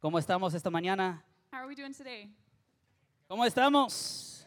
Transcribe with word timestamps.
¿Cómo 0.00 0.18
estamos 0.18 0.54
esta 0.54 0.70
mañana? 0.70 1.22
How 1.52 1.58
are 1.58 1.66
we 1.66 1.74
doing 1.74 1.92
today? 1.92 2.34
¿Cómo 3.28 3.44
estamos? 3.44 4.46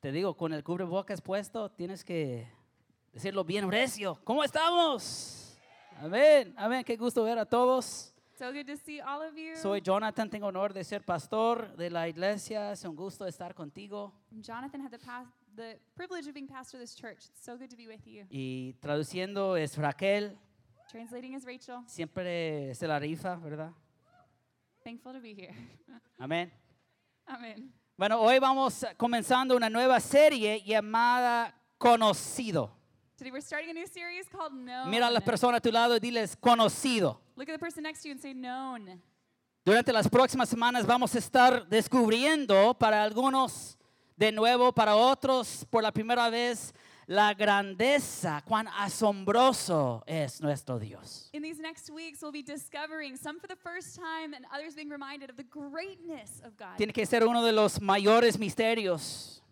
Te 0.00 0.10
digo, 0.12 0.36
con 0.36 0.52
el 0.52 0.62
cubrebocas 0.62 1.20
puesto, 1.20 1.70
tienes 1.70 2.04
que 2.04 2.48
decirlo 3.12 3.44
bien 3.44 3.70
recio. 3.70 4.18
¿Cómo 4.24 4.42
estamos? 4.42 5.56
Amén, 6.00 6.52
amén. 6.56 6.84
Qué 6.84 6.96
gusto 6.96 7.22
ver 7.24 7.38
a 7.38 7.46
todos. 7.46 8.12
So 8.38 8.52
good 8.52 8.66
to 8.66 8.76
see 8.76 9.00
all 9.00 9.22
of 9.22 9.34
you. 9.34 9.56
Soy 9.56 9.80
Jonathan, 9.80 10.28
tengo 10.28 10.48
honor 10.48 10.72
de 10.74 10.84
ser 10.84 11.02
pastor 11.04 11.74
de 11.76 11.88
la 11.88 12.06
iglesia. 12.08 12.72
Es 12.72 12.84
un 12.84 12.94
gusto 12.94 13.24
estar 13.26 13.54
contigo. 13.54 14.12
I'm 14.30 14.42
Jonathan 14.42 14.80
had 14.84 14.90
the, 14.90 14.98
pas- 14.98 15.26
the 15.54 15.78
privilege 15.94 16.26
of 16.28 16.34
being 16.34 16.46
pastor 16.46 16.76
of 16.76 16.82
this 16.82 16.94
church. 16.94 17.26
It's 17.30 17.44
so 17.44 17.56
good 17.56 17.70
to 17.70 17.76
be 17.76 17.86
with 17.86 18.04
you. 18.04 18.26
Y 18.30 18.74
traduciendo 18.80 19.56
es 19.56 19.78
Raquel. 19.78 20.36
Translating 20.96 21.34
is 21.34 21.44
Rachel. 21.44 21.82
Siempre 21.86 22.74
se 22.74 22.86
la 22.86 22.98
rifa, 22.98 23.36
¿verdad? 23.36 23.70
Thankful 24.82 25.12
to 25.12 25.20
be 25.20 25.34
here. 25.34 25.54
Amén. 26.18 26.50
Amen. 27.26 27.70
Bueno, 27.98 28.18
hoy 28.18 28.38
vamos 28.38 28.82
comenzando 28.96 29.54
una 29.54 29.68
nueva 29.68 30.00
serie 30.00 30.62
llamada 30.64 31.54
Conocido. 31.76 32.70
Today 33.18 33.30
we're 33.30 33.42
starting 33.42 33.68
a 33.68 33.74
new 33.74 33.86
series 33.86 34.26
called 34.26 34.54
Known. 34.54 34.88
Mira 34.88 35.08
a 35.08 35.10
la 35.10 35.20
persona 35.20 35.58
a 35.58 35.60
tu 35.60 35.70
lado 35.70 35.96
y 35.96 36.00
diles 36.00 36.34
conocido. 36.34 37.20
Look 37.36 37.50
at 37.50 37.52
the 37.52 37.58
person 37.58 37.82
next 37.82 38.00
to 38.00 38.08
you 38.08 38.12
and 38.12 38.22
say 38.22 38.32
known. 38.32 39.02
Durante 39.66 39.92
las 39.92 40.08
próximas 40.08 40.48
semanas 40.48 40.86
vamos 40.86 41.14
a 41.14 41.18
estar 41.18 41.68
descubriendo 41.68 42.72
para 42.72 43.02
algunos 43.02 43.76
de 44.16 44.32
nuevo, 44.32 44.72
para 44.72 44.96
otros 44.96 45.66
por 45.68 45.82
la 45.82 45.92
primera 45.92 46.30
vez, 46.30 46.72
la 47.06 47.34
grandeza, 47.34 48.42
cuán 48.46 48.68
asombroso 48.68 50.02
es 50.06 50.40
nuestro 50.40 50.78
Dios. 50.78 51.30
In 51.32 51.42
these 51.42 51.60
next 51.60 51.88
weeks, 51.90 52.20
we'll 52.22 52.32
be 52.32 52.42
discovering 52.42 53.16
some 53.16 53.38
for 53.38 53.46
the 53.46 53.56
first 53.56 53.96
time 53.96 54.34
and 54.34 54.44
others 54.52 54.74
being 54.74 54.90
reminded 54.90 55.30
of 55.30 55.36
the 55.36 55.44
greatness 55.44 56.40
of 56.44 56.56
God. 56.56 56.76
Tiene 56.76 56.92
que 56.92 57.06
ser 57.06 57.24
uno 57.24 57.44
de 57.44 57.52
los 57.52 57.80
mayores 57.80 58.38
misterios, 58.38 59.42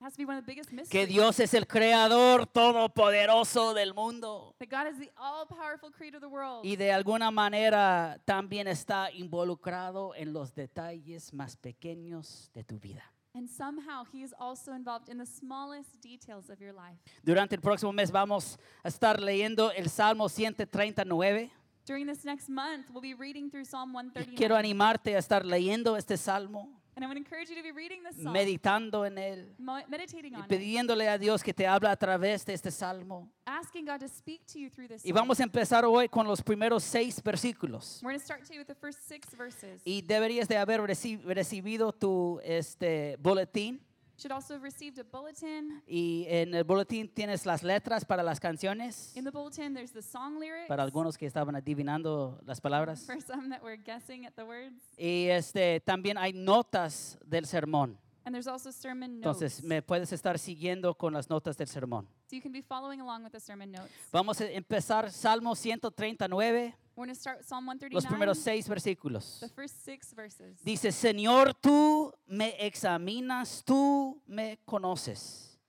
It 0.00 0.04
has 0.04 0.12
to 0.12 0.18
be 0.18 0.24
one 0.26 0.36
of 0.38 0.44
the 0.44 0.52
biggest 0.52 0.70
que 0.70 0.76
mysteries. 0.76 1.08
Dios 1.08 1.40
es 1.40 1.54
el 1.54 1.66
creador 1.66 2.46
todopoderoso 2.46 3.74
del 3.74 3.94
mundo 3.94 4.54
that 4.60 4.68
God 4.68 4.86
is 4.92 4.98
the 4.98 5.10
all-powerful 5.16 5.90
creator 5.90 6.18
of 6.18 6.22
the 6.22 6.28
world. 6.28 6.64
y 6.64 6.76
de 6.76 6.92
alguna 6.92 7.30
manera 7.32 8.20
también 8.24 8.68
está 8.68 9.10
involucrado 9.12 10.14
en 10.14 10.32
los 10.32 10.54
detalles 10.54 11.32
más 11.34 11.56
pequeños 11.56 12.50
de 12.54 12.62
tu 12.62 12.78
vida. 12.78 13.02
And 13.34 13.48
somehow 13.48 14.04
he 14.10 14.22
is 14.22 14.34
also 14.38 14.72
involved 14.72 15.08
in 15.08 15.18
the 15.18 15.26
smallest 15.26 16.00
details 16.00 16.48
of 16.50 16.60
your 16.60 16.72
life. 16.72 16.98
Durante 17.22 17.54
el 17.54 17.60
próximo 17.60 17.92
mes 17.92 18.10
vamos 18.10 18.58
a 18.82 18.88
estar 18.88 19.20
leyendo 19.20 19.70
el 19.76 19.88
Salmo 19.88 20.28
139. 20.28 21.50
During 21.86 22.06
this 22.06 22.24
next 22.24 22.48
month, 22.50 22.90
we'll 22.90 23.00
be 23.00 23.14
reading 23.14 23.50
through 23.50 23.64
Psalm 23.64 23.92
Y 23.92 24.02
139. 24.02 24.36
quiero 24.36 24.56
animarte 24.56 25.14
a 25.14 25.18
estar 25.18 25.44
leyendo 25.44 25.96
este 25.96 26.16
salmo, 26.18 26.77
and 27.02 27.06
going 27.06 27.14
to 27.14 27.18
encourage 27.28 27.48
you 27.48 27.56
to 27.56 27.62
be 27.62 27.72
reading 27.72 28.02
this 28.02 28.16
psalm, 28.22 28.32
meditando 28.32 29.04
en 29.06 29.18
él 29.18 29.54
mo- 29.58 29.80
meditating 29.88 30.32
y 30.32 30.36
on 30.36 30.42
it, 30.42 30.48
pidiéndole 30.48 31.08
a 31.08 31.16
Dios 31.18 31.42
que 31.42 31.54
te 31.54 31.66
habla 31.66 31.92
a 31.92 31.96
través 31.96 32.44
de 32.44 32.52
este 32.54 32.70
salmo. 32.70 33.30
asking 33.46 33.84
God 33.86 34.00
to 34.00 34.08
speak 34.08 34.44
to 34.46 34.58
you 34.58 34.68
through 34.70 34.88
this 34.88 35.04
Y 35.04 35.08
psalm. 35.08 35.14
vamos 35.14 35.40
a 35.40 35.42
empezar 35.44 35.84
hoy 35.84 36.08
con 36.08 36.26
los 36.26 36.42
primeros 36.42 36.82
seis 36.84 37.22
versículos. 37.22 38.00
We're 38.02 38.10
going 38.12 38.18
to 38.18 38.24
start 38.24 38.42
today 38.44 38.58
with 38.58 38.66
the 38.66 38.74
first 38.74 39.00
six 39.08 39.34
verses. 39.36 39.80
Y 39.84 40.02
deberías 40.02 40.48
de 40.48 40.56
haber 40.58 40.80
reci- 40.82 41.22
recibido 41.24 41.92
tu 41.92 42.40
este, 42.44 43.16
boletín. 43.20 43.80
Should 44.18 44.32
also 44.32 44.54
have 44.54 44.64
received 44.64 44.98
a 44.98 45.04
bulletin. 45.04 45.80
Y 45.86 46.26
en 46.28 46.52
el 46.52 46.64
boletín 46.64 47.08
tienes 47.08 47.46
las 47.46 47.62
letras 47.62 48.04
para 48.04 48.24
las 48.24 48.40
canciones. 48.40 49.16
In 49.16 49.24
the 49.24 49.30
bulletin, 49.30 49.74
there's 49.74 49.92
the 49.92 50.02
song 50.02 50.40
lyrics 50.40 50.66
Para 50.66 50.82
algunos 50.82 51.16
que 51.16 51.24
estaban 51.26 51.54
adivinando 51.54 52.40
las 52.44 52.60
palabras. 52.60 53.06
for 53.06 53.20
some 53.22 53.48
that 53.50 53.62
were 53.62 53.76
guessing 53.76 54.26
at 54.26 54.34
the 54.34 54.44
words. 54.44 54.82
Y 54.98 55.28
este, 55.28 55.80
también 55.80 56.18
hay 56.18 56.32
notas 56.32 57.16
del 57.24 57.44
sermón. 57.46 57.96
And 58.24 58.34
there's 58.34 58.48
also 58.48 58.72
sermon 58.72 59.20
notes. 59.20 59.40
Entonces, 59.40 59.62
me 59.62 59.82
puedes 59.82 60.12
estar 60.12 60.36
siguiendo 60.38 60.94
con 60.94 61.12
las 61.14 61.30
notas 61.30 61.56
del 61.56 61.68
sermón. 61.68 62.08
so 62.28 62.34
you 62.36 62.42
can 62.42 62.52
be 62.52 62.60
following 62.60 63.00
along 63.00 63.22
with 63.22 63.30
the 63.30 63.40
sermon 63.40 63.70
notes. 63.70 63.92
Vamos 64.12 64.40
a 64.40 64.50
empezar 64.50 65.10
Salmo 65.12 65.54
139, 65.54 66.74
We're 66.98 67.04
going 67.04 67.14
to 67.14 67.20
start 67.20 67.38
with 67.38 67.46
Psalm 67.46 67.64
los 67.64 68.04
139, 68.04 68.08
primeros 68.08 68.38
seis 68.40 68.66
versículos. 68.66 69.38
the 69.38 69.48
first 69.48 69.84
six 69.84 70.12
verses. 70.12 70.60
Dice, 70.64 70.90
Señor, 70.90 71.54
tú 71.54 72.12
me 72.26 72.56
examinas, 72.58 73.62
tú 73.64 74.20
me 74.26 74.58
conoces. 74.64 75.60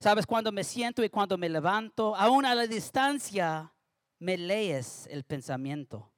Sabes 0.00 0.24
cuando 0.24 0.50
me 0.50 0.64
siento 0.64 1.04
y 1.04 1.10
cuando 1.10 1.36
me 1.36 1.50
levanto, 1.50 2.16
aún 2.16 2.46
a 2.46 2.54
la 2.54 2.66
distancia 2.66 3.70
me 4.18 4.38
lees 4.38 5.06
el 5.10 5.22
pensamiento. 5.24 6.10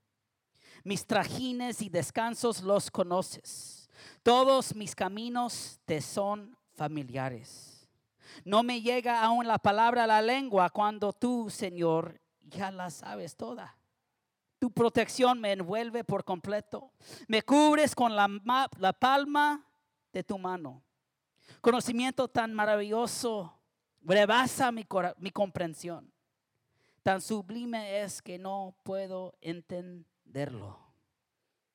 Mis 0.84 1.04
trajines 1.04 1.82
y 1.82 1.88
descansos 1.88 2.62
los 2.62 2.88
conoces. 2.88 3.90
Todos 4.22 4.76
mis 4.76 4.94
caminos 4.94 5.80
te 5.84 6.00
son 6.00 6.56
familiares. 6.76 7.88
No 8.44 8.62
me 8.62 8.80
llega 8.80 9.24
aún 9.24 9.44
la 9.44 9.58
palabra 9.58 10.04
a 10.04 10.06
la 10.06 10.22
lengua 10.22 10.70
cuando 10.70 11.12
tú, 11.12 11.50
Señor, 11.50 12.20
ya 12.42 12.70
la 12.70 12.90
sabes 12.90 13.34
toda. 13.34 13.76
Tu 14.62 14.70
protección 14.70 15.40
me 15.40 15.50
envuelve 15.50 16.04
por 16.04 16.22
completo. 16.22 16.92
Me 17.26 17.42
cubres 17.42 17.96
con 17.96 18.14
la, 18.14 18.28
la 18.78 18.92
palma 18.92 19.66
de 20.12 20.22
tu 20.22 20.38
mano. 20.38 20.84
Conocimiento 21.60 22.28
tan 22.28 22.54
maravilloso 22.54 23.58
rebasa 24.02 24.70
mi, 24.70 24.86
mi 25.18 25.32
comprensión. 25.32 26.12
Tan 27.02 27.20
sublime 27.20 28.02
es 28.02 28.22
que 28.22 28.38
no 28.38 28.76
puedo 28.84 29.34
entenderlo. 29.40 30.78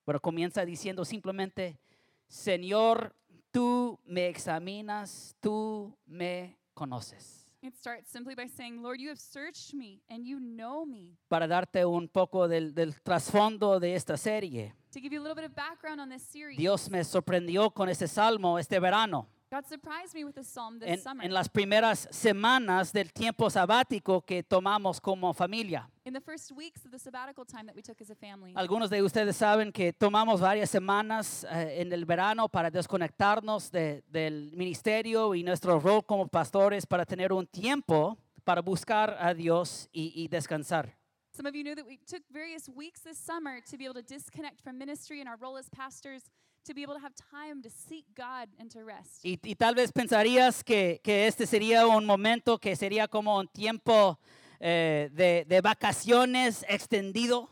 Pero 0.06 0.22
comienza 0.22 0.64
diciendo 0.64 1.04
simplemente, 1.04 1.82
Señor, 2.30 3.14
tú 3.52 4.00
me 4.06 4.30
examinas, 4.30 5.36
tú 5.42 5.94
me 6.06 6.58
conoces. 6.74 7.47
It 7.68 7.76
starts 7.76 8.10
simply 8.10 8.34
by 8.34 8.48
saying, 8.48 8.82
Lord, 8.82 9.00
you 9.00 9.10
have 9.10 9.20
searched 9.20 9.74
me 9.74 10.02
and 10.10 10.26
you 10.26 10.40
know 10.40 10.86
me. 10.86 11.18
Para 11.28 11.48
darte 11.48 11.84
un 11.86 12.08
poco 12.08 12.48
del, 12.48 12.74
del 12.74 12.94
trasfondo 13.04 13.80
de 13.80 13.94
esta 13.96 14.16
serie. 14.18 14.74
To 14.94 15.00
give 15.02 15.12
you 15.14 15.20
a 15.20 15.24
little 15.24 15.36
bit 15.36 15.44
of 15.46 15.54
background 15.54 16.00
on 16.00 16.10
this 16.10 16.24
series, 16.24 16.58
Dios 16.58 16.90
me 16.90 17.04
sorprendió 17.04 17.74
con 17.74 17.90
este 17.90 18.08
salmo 18.08 18.58
este 18.58 18.80
verano. 18.80 19.28
God 19.52 19.66
surprised 19.66 20.14
me 20.14 20.24
with 20.26 20.36
this 20.36 20.48
psalm 20.48 20.80
this 20.80 20.90
En, 20.90 21.00
summer. 21.00 21.26
en 21.26 21.34
las 21.34 21.48
primeras 21.50 22.08
semanas 22.12 22.92
del 22.92 23.12
tiempo 23.14 23.50
sabático 23.50 24.22
que 24.26 24.44
tomamos 24.44 25.00
como 25.00 25.34
familia. 25.34 25.90
In 26.08 26.14
the 26.14 26.22
first 26.22 26.52
weeks 26.56 26.86
of 26.86 26.92
the 26.92 26.98
sabbatical 27.00 27.44
time 27.46 27.66
that 27.66 27.76
we 27.76 27.82
took 27.82 28.00
as 28.02 28.10
a 28.10 28.16
family. 28.16 28.54
Algunos 28.56 28.90
de 28.90 29.02
ustedes 29.04 29.36
saben 29.36 29.72
que 29.74 29.92
tomamos 29.92 30.40
varias 30.40 30.70
semanas 30.70 31.44
eh, 31.52 31.82
en 31.82 31.92
el 31.92 32.06
verano 32.06 32.48
para 32.48 32.72
desconectarnos 32.72 33.70
de- 33.72 34.04
del 34.10 34.52
ministerio 34.54 35.36
y 35.36 35.44
nuestro 35.44 35.80
rol 35.80 36.04
como 36.06 36.28
pastores 36.28 36.86
para 36.86 37.06
tener 37.06 37.34
un 37.34 37.46
tiempo 37.46 38.18
para 38.46 38.62
buscar 38.62 39.18
a 39.20 39.34
Dios 39.34 39.90
y, 39.92 40.14
y 40.16 40.28
descansar. 40.30 40.96
Some 41.34 41.46
of 41.48 41.54
you 41.54 41.64
know 41.64 41.76
that 41.76 41.86
we 41.86 41.98
took 41.98 42.24
various 42.32 42.68
weeks 42.70 43.02
this 43.04 43.18
summer 43.18 43.60
to 43.70 43.78
be 43.78 43.86
able 43.86 43.94
to 43.96 44.02
disconnect 44.02 44.62
from 44.62 44.78
ministry 44.78 45.20
and 45.20 45.28
our 45.30 45.38
role 45.38 45.58
as 45.60 45.70
pastors, 45.70 46.24
to 46.66 46.74
be 46.74 46.82
able 46.84 46.96
to 46.96 47.02
have 47.02 47.14
time 47.14 47.62
to 47.62 47.70
seek 47.70 48.06
God 48.16 48.48
and 48.60 48.72
to 48.72 48.84
rest. 48.84 49.24
Y, 49.24 49.38
y 49.44 49.56
tal 49.56 49.76
vez 49.76 49.92
pensarías 49.92 50.64
que, 50.64 51.00
que 51.04 51.28
este 51.28 51.46
sería 51.46 51.86
un 51.86 52.06
momento 52.06 52.58
que 52.58 52.76
sería 52.76 53.08
como 53.08 53.38
un 53.38 53.48
tiempo 53.50 54.18
eh, 54.60 55.10
de, 55.14 55.46
de 55.48 55.62
vacaciones 55.62 56.66
extendido. 56.68 57.50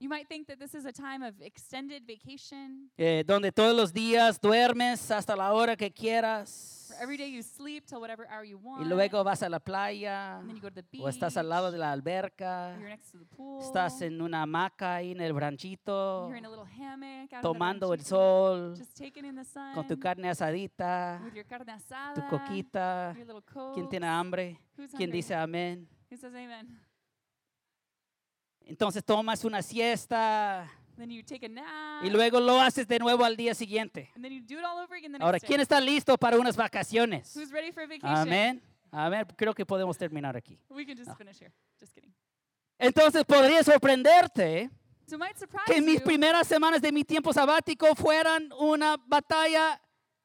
You 0.00 0.08
might 0.08 0.28
think 0.28 0.46
that 0.46 0.58
this 0.60 0.74
is 0.74 0.86
a 0.86 0.92
time 0.92 1.24
of 1.26 1.34
extended 1.42 2.04
vacation, 2.06 2.88
eh, 2.96 3.24
donde 3.26 3.50
todos 3.50 3.74
los 3.76 3.92
días 3.92 4.40
duermes 4.40 5.10
hasta 5.10 5.34
la 5.34 5.52
hora 5.52 5.76
que 5.76 5.90
quieras 5.90 6.78
where 6.88 7.02
every 7.02 7.16
day 7.16 7.28
you 7.30 7.42
sleep 7.42 7.84
till 7.84 8.00
whatever 8.00 8.26
hour 8.30 8.44
you 8.44 8.58
want. 8.58 8.80
y 8.80 8.88
luego 8.88 9.24
vas 9.24 9.42
a 9.42 9.48
la 9.48 9.58
playa 9.58 10.38
and 10.38 10.48
then 10.48 10.56
you 10.56 10.62
go 10.62 10.68
to 10.68 10.74
the 10.76 10.84
beach. 10.90 11.02
o 11.02 11.08
estás 11.08 11.36
al 11.36 11.48
lado 11.48 11.70
de 11.72 11.78
la 11.78 11.90
alberca, 11.90 12.76
you're 12.78 12.88
next 12.88 13.10
to 13.10 13.18
the 13.18 13.24
pool. 13.24 13.60
estás 13.60 14.00
en 14.02 14.20
una 14.22 14.42
hamaca 14.42 14.94
ahí 14.96 15.10
en 15.10 15.20
el 15.20 15.34
ranchito 15.34 16.28
you're 16.28 16.38
in 16.38 16.44
a 16.44 16.48
little 16.48 16.64
hammock 16.64 17.32
out 17.32 17.42
tomando 17.42 17.92
el 17.92 18.04
sol 18.04 18.76
just 18.76 18.96
taking 18.96 19.24
in 19.24 19.34
the 19.34 19.44
sun 19.44 19.74
con 19.74 19.86
tu 19.86 19.98
carne 19.98 20.28
asadita, 20.28 21.20
with 21.24 21.34
your 21.34 21.44
carne 21.44 21.72
asada, 21.72 22.14
tu 22.14 22.22
coquita. 22.28 23.14
your 23.16 23.26
little 23.26 23.42
coke. 23.42 23.74
¿Quién 23.74 23.88
tiene 23.88 24.06
hambre? 24.06 24.60
Who's 24.76 24.92
¿Quién 24.92 25.10
hungry? 25.10 25.18
dice 25.18 25.34
amén? 25.34 25.88
Says 26.10 26.34
amen? 26.34 26.80
Entonces 28.66 29.04
tomas 29.04 29.44
una 29.44 29.62
siesta 29.62 30.70
Then 30.96 31.10
you 31.10 31.22
take 31.22 31.46
a 31.46 31.48
nap. 31.48 32.04
y 32.04 32.10
luego 32.10 32.40
lo 32.40 32.60
haces 32.60 32.88
de 32.88 32.98
nuevo 32.98 33.24
al 33.24 33.36
día 33.36 33.54
siguiente. 33.54 34.10
and 34.14 34.24
then 34.24 34.32
you 34.32 34.40
do 34.40 34.58
it 34.58 34.64
all 34.64 34.78
over 34.78 34.96
again 34.96 35.12
the 35.12 35.18
Ahora, 35.22 35.38
¿quién 35.38 35.60
está 35.60 35.80
listo 35.80 36.16
para 36.16 36.38
unas 36.38 36.56
vacaciones? 36.56 37.34
Who's 37.36 37.52
ready 37.52 37.72
for 37.72 37.86
vacation? 37.86 38.08
Amén. 38.08 38.62
Creo 39.36 39.54
que 39.54 39.66
podemos 39.66 39.96
terminar 39.96 40.36
aquí. 40.36 40.58
We 40.70 40.86
can 40.86 40.96
just 40.96 41.16
finish 41.16 41.38
here. 41.40 41.52
Just 41.78 41.94
kidding. 41.94 42.12
Entonces 42.78 43.24
podría 43.24 43.62
sorprenderte 43.62 44.70
So 45.06 45.16
it 45.16 45.18
might 45.18 45.38
surprise 45.38 45.64
que 45.66 45.80
mis 45.80 46.00
you 46.00 46.04
primeras 46.04 46.46
semanas 46.46 46.80
de 46.80 46.90
mi 46.90 47.04
tiempo 47.04 47.32
sabático 47.32 47.94
fueran 47.94 48.50
una 48.58 48.96
batalla 49.06 49.80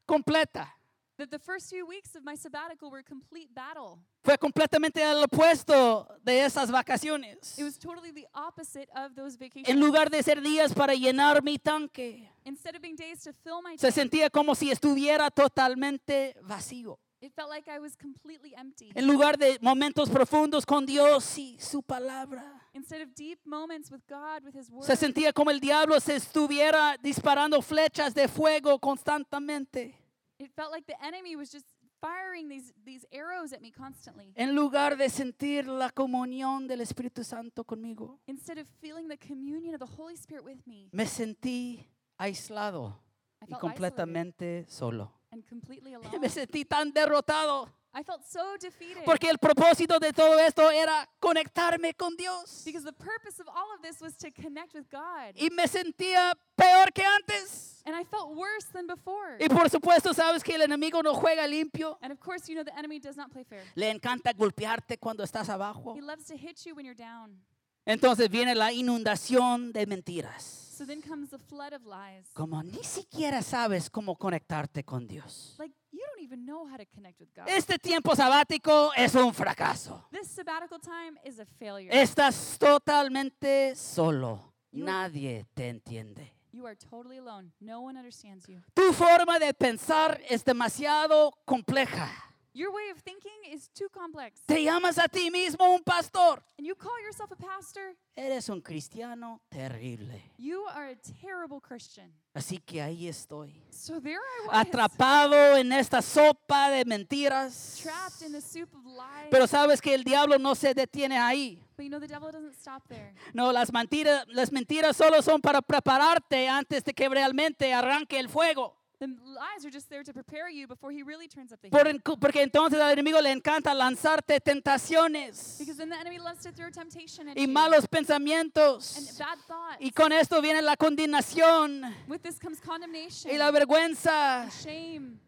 completa. 0.06 0.76
That 1.18 1.30
the 1.30 1.38
first 1.38 1.70
few 1.70 1.86
weeks 1.86 2.16
of 2.16 2.24
my 2.24 2.36
sabbatical 2.36 2.90
were 2.90 3.00
a 3.02 3.04
complete 3.04 3.54
battle. 3.54 4.00
Fue 4.24 4.36
completamente 4.38 5.04
al 5.04 5.24
opuesto 5.24 6.08
de 6.24 6.44
esas 6.44 6.72
vacaciones. 6.72 7.58
It 7.60 7.64
was 7.64 7.78
totally 7.78 8.12
the 8.12 8.28
opposite 8.34 8.90
of 8.96 9.14
those 9.16 9.38
vacations. 9.38 9.70
En 9.70 9.80
lugar 9.80 10.10
de 10.10 10.24
ser 10.24 10.42
días 10.42 10.74
para 10.74 10.96
llenar 10.96 11.44
mi 11.44 11.60
tanque, 11.60 12.28
Instead 12.46 12.76
of 12.76 12.82
being 12.82 12.96
days 12.96 13.22
to 13.24 13.32
fill 13.32 13.62
my 13.62 13.78
se 13.78 13.88
tank, 13.88 13.94
sentía 13.94 14.30
como 14.32 14.56
si 14.56 14.72
estuviera 14.72 15.30
totalmente 15.30 16.36
vacío. 16.42 16.98
it 17.22 17.32
felt 17.36 17.50
like 17.50 17.70
I 17.70 17.80
was 17.80 17.96
completely 17.96 18.54
empty. 18.58 18.92
En 18.96 19.06
lugar 19.06 19.38
de 19.38 19.60
momentos 19.62 20.10
profundos 20.10 20.66
con 20.66 20.86
Dios 20.86 21.38
y 21.38 21.58
su 21.60 21.84
palabra. 21.84 22.60
Instead 22.74 23.02
of 23.02 23.14
deep 23.14 23.40
moments 23.46 23.92
with 23.92 24.02
God, 24.10 24.44
with 24.44 24.56
His 24.56 24.70
Word, 24.72 24.86
Se 24.88 24.96
sentía 24.96 25.32
como 25.32 25.52
el 25.52 25.60
diablo 25.60 26.00
se 26.00 26.16
estuviera 26.16 26.98
disparando 27.04 27.62
flechas 27.62 28.16
de 28.16 28.28
fuego 28.28 28.80
constantemente. 28.80 29.96
It 30.44 30.52
felt 30.56 30.72
like 30.72 30.86
the 30.86 30.96
enemy 31.06 31.36
was 31.36 31.52
just 31.52 31.66
firing 32.02 32.50
these, 32.50 32.74
these 32.86 33.06
arrows 33.12 33.54
at 33.54 33.62
me 33.62 33.72
constantly. 33.72 34.32
En 34.36 34.56
lugar 34.56 34.98
de 34.98 35.10
sentir 35.10 35.68
la 35.68 35.90
comunión 35.90 36.68
del 36.68 36.82
Espíritu 36.82 37.24
Santo 37.24 37.64
conmigo, 37.64 38.20
Instead 38.28 38.58
of 38.58 38.68
feeling 38.82 39.08
the 39.08 39.18
communion 39.18 39.74
of 39.74 39.80
the 39.80 39.96
Holy 39.98 40.16
Spirit 40.16 40.44
with 40.44 40.60
me, 40.66 40.90
me 40.92 41.06
sentí 41.06 41.88
aislado 42.18 43.00
I 43.42 43.46
y 43.46 43.48
felt 43.50 43.62
completamente 43.62 44.66
solo. 44.68 45.12
and 45.32 45.44
completely 45.48 45.94
alone. 45.96 46.20
Me 46.20 46.30
sentí 46.30 46.66
tan 46.66 46.92
derrotado 46.94 47.70
I 47.96 48.04
felt 48.04 48.24
so 48.26 48.58
defeated 48.60 49.04
porque 49.06 49.30
el 49.30 49.38
propósito 49.38 50.00
de 50.00 50.12
todo 50.14 50.40
esto 50.40 50.72
era 50.72 51.08
conectarme 51.20 51.94
con 51.94 52.16
Dios. 52.16 52.64
because 52.66 52.84
the 52.84 52.92
purpose 52.94 53.40
of 53.40 53.48
all 53.48 53.72
of 53.76 53.82
this 53.82 54.02
was 54.02 54.18
to 54.18 54.32
connect 54.32 54.74
with 54.74 54.90
God. 54.92 55.36
Y 55.36 55.50
me 55.52 55.68
sentía 55.68 56.34
peor 56.56 56.92
que 56.92 57.04
antes. 57.06 57.82
And 57.86 57.96
I 57.96 58.04
felt 58.04 58.36
worse 58.36 58.68
than 58.72 58.88
before. 58.88 59.38
Y 59.40 59.48
por 59.48 59.70
supuesto, 59.70 60.14
sabes 60.14 60.44
que 60.44 60.56
el 60.56 60.62
enemigo 60.62 61.04
no 61.04 61.14
juega 61.14 61.48
limpio. 61.48 61.98
And 62.02 62.12
of 62.12 62.20
course, 62.20 62.50
you 62.50 62.56
know 62.56 62.64
the 62.64 62.78
enemy 62.78 63.00
does 63.00 63.16
not 63.16 63.32
play 63.32 63.44
fair. 63.44 63.62
Le 63.76 63.90
encanta 63.90 64.34
golpearte 64.34 64.98
cuando 64.98 65.24
estás 65.24 65.50
abajo. 65.50 65.94
He 65.96 66.02
loves 66.02 66.26
to 66.26 66.36
hit 66.36 66.66
you 66.66 66.74
when 66.76 66.86
you're 66.86 66.96
down. 66.98 67.42
Entonces 67.86 68.30
viene 68.30 68.56
la 68.56 68.72
inundación 68.72 69.72
de 69.74 69.86
mentiras. 69.86 70.44
So 70.44 70.86
then 70.88 71.02
comes 71.02 71.30
the 71.30 71.38
flood 71.38 71.74
of 71.74 71.86
lies. 71.86 72.26
Como 72.34 72.64
ni 72.64 72.84
siquiera 72.84 73.42
sabes 73.44 73.90
cómo 73.90 74.16
conectarte 74.18 74.84
con 74.84 75.06
Dios. 75.06 75.56
Like, 75.60 75.76
you 75.94 76.02
don't 76.14 76.24
even 76.24 76.46
know 76.46 76.66
how 76.68 76.76
to 76.76 76.86
connect 76.86 77.20
with 77.20 77.30
God. 77.36 77.48
Este 77.48 77.78
tiempo 77.78 78.16
sabático 78.16 78.92
es 78.96 79.14
un 79.16 79.34
fracaso. 79.34 80.04
This 80.12 80.28
sabbatical 80.28 80.80
time 80.80 81.18
is 81.24 81.40
a 81.40 81.46
failure. 81.46 81.90
Estás 81.92 82.58
totalmente 82.60 83.76
solo. 83.76 84.54
Nadie 84.72 85.46
te 85.54 85.70
entiende. 85.70 86.34
You 86.52 86.66
are 86.66 86.76
totally 86.76 87.18
alone. 87.18 87.52
No 87.60 87.82
one 87.82 87.98
understands 87.98 88.48
you. 88.48 88.62
Tu 88.74 88.92
forma 88.94 89.40
de 89.40 89.54
pensar 89.54 90.20
es 90.30 90.44
demasiado 90.44 91.32
compleja. 91.46 92.10
Your 92.56 92.72
way 92.72 92.92
of 92.92 93.00
thinking 93.00 93.32
is 93.52 93.68
too 93.74 93.90
complex. 93.90 94.42
Te 94.46 94.64
llamas 94.64 95.00
a 95.00 95.08
ti 95.08 95.32
mismo 95.32 95.74
un 95.74 95.82
pastor. 95.84 96.44
And 96.60 96.68
you 96.68 96.76
call 96.76 97.02
yourself 97.02 97.32
a 97.32 97.36
pastor, 97.36 97.96
Eres 98.16 98.48
un 98.50 98.62
cristiano 98.62 99.42
terrible. 99.50 100.22
you 100.38 100.64
are 100.76 100.90
a 100.92 100.96
terrible 100.96 101.60
Christian. 101.60 102.12
Así 102.36 102.60
que 102.64 102.80
ahí 102.80 103.08
estoy. 103.08 103.60
So 103.72 104.00
there 104.00 104.20
I 104.20 104.48
was, 104.48 104.68
Atrapado 104.68 105.58
en 105.58 105.72
esta 105.72 106.02
sopa 106.04 106.70
de 106.70 106.86
mentiras. 106.86 107.80
trapped 107.82 108.22
in 108.24 108.32
the 108.32 108.42
soup 108.42 108.70
of 108.76 108.86
lies. 108.86 109.30
Pero 109.32 109.48
sabes 109.48 109.82
que 109.82 109.96
el 109.96 110.04
diablo 110.04 110.38
no 110.38 110.54
se 110.54 110.76
detiene 110.76 111.18
ahí. 111.18 111.60
but 111.76 111.84
you 111.86 111.90
know 111.90 112.00
the 112.00 112.08
devil 112.08 112.32
doesn't 112.32 112.54
stop 112.54 112.88
there. 112.88 113.16
No, 113.34 113.52
las 113.52 113.72
mentiras, 113.74 114.26
las 114.28 114.52
mentiras 114.52 114.96
solo 114.96 115.24
son 115.24 115.42
para 115.42 115.60
prepararte 115.64 116.48
antes 116.48 116.84
de 116.84 116.94
que 116.94 117.10
realmente 117.10 117.74
arranque 117.74 118.20
el 118.20 118.30
fuego. 118.30 118.76
The 119.04 119.10
lies 119.26 119.66
are 119.66 119.70
just 119.70 119.90
there 119.90 120.02
to 120.02 120.14
prepare 120.14 120.50
you 120.50 120.66
before 120.66 120.90
he 120.94 121.04
really 121.04 121.28
turns 121.28 121.52
up 121.52 121.60
the 121.62 121.70
Por 121.70 121.86
heat. 121.86 121.96
en- 121.96 122.02
porque 122.20 122.42
entonces 122.42 122.80
al 122.80 122.92
enemigo 122.94 123.20
le 123.20 123.32
encanta 123.32 123.74
lanzarte 123.74 124.40
tentaciones 124.40 125.58
Because 125.60 125.78
then 125.78 125.90
the 125.90 126.00
enemy 126.00 126.20
loves 126.20 126.42
to 126.44 126.54
throw 126.54 126.70
temptation 126.72 127.28
at 127.28 127.38
y 127.38 127.46
malos 127.46 127.80
and 127.80 127.90
pensamientos. 127.90 129.18
bad 129.20 129.38
thoughts. 129.46 129.78
Y 129.82 129.92
con 129.92 130.14
esto 130.14 130.42
viene 130.42 130.62
la 130.62 130.78
condenación 130.78 131.82
With 132.08 132.22
this 132.22 132.40
comes 132.40 132.62
condemnation, 132.62 133.30
y 133.34 133.38
la 133.38 133.52
vergüenza. 133.52 134.48
shame. 134.64 135.20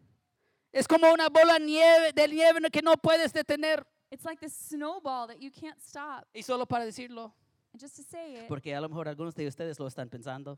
Es 0.72 0.88
como 0.88 1.12
una 1.12 1.28
bola 1.28 1.58
nieve, 1.58 2.12
de 2.14 2.28
nieve 2.28 2.70
que 2.70 2.80
no 2.80 2.96
puedes 2.96 3.32
detener. 3.34 3.86
It's 4.10 4.24
like 4.24 4.40
this 4.40 4.54
snowball 4.54 5.26
that 5.26 5.38
you 5.38 5.50
can't 5.50 5.78
stop. 5.80 6.24
Y 6.32 6.42
solo 6.42 6.64
para 6.64 6.84
decirlo, 6.86 7.34
And 7.72 7.82
just 7.82 7.96
to 7.96 8.02
say 8.02 8.36
it, 8.38 8.48
porque 8.48 8.74
a 8.74 8.80
lo 8.80 8.88
mejor 8.88 9.06
algunos 9.06 9.34
de 9.34 9.46
ustedes 9.46 9.78
lo 9.78 9.86
están 9.86 10.08
pensando. 10.08 10.56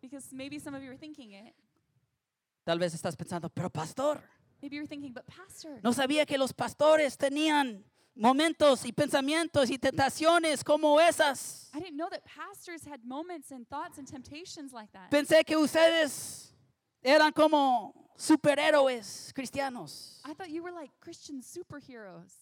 Tal 2.69 2.79
vez 2.79 2.93
estás 2.93 3.17
pensando, 3.17 3.49
pero 3.49 3.71
pastor, 3.71 4.21
Maybe 4.61 4.77
you're 4.77 4.87
thinking, 4.87 5.15
but 5.15 5.25
pastor, 5.25 5.81
no 5.83 5.95
sabía 5.95 6.27
que 6.27 6.37
los 6.37 6.53
pastores 6.53 7.17
tenían 7.17 7.83
momentos 8.15 8.85
y 8.85 8.93
pensamientos 8.93 9.71
y 9.71 9.79
tentaciones 9.79 10.63
como 10.63 11.01
esas. 11.01 11.71
I 11.73 11.79
didn't 11.79 11.97
know 11.97 12.11
that 12.11 12.27
pastors 12.27 12.87
had 12.87 13.01
moments 13.05 13.53
and 13.53 13.67
thoughts 13.71 13.97
and 13.97 14.07
temptations 14.07 14.75
like 14.75 14.93
that. 14.93 15.09
Pensé 15.09 15.47
que 15.47 15.57
ustedes 15.57 16.55
eran 17.03 17.33
como 17.33 17.95
superhéroes 18.19 19.33
cristianos. 19.35 20.21
I 20.27 20.35
thought 20.35 20.51
you 20.51 20.63
were 20.63 20.75
like 20.79 20.93
Christian 21.01 21.41
superheroes. 21.41 22.35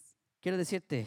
Quiero 0.43 0.59
decirte 0.59 1.07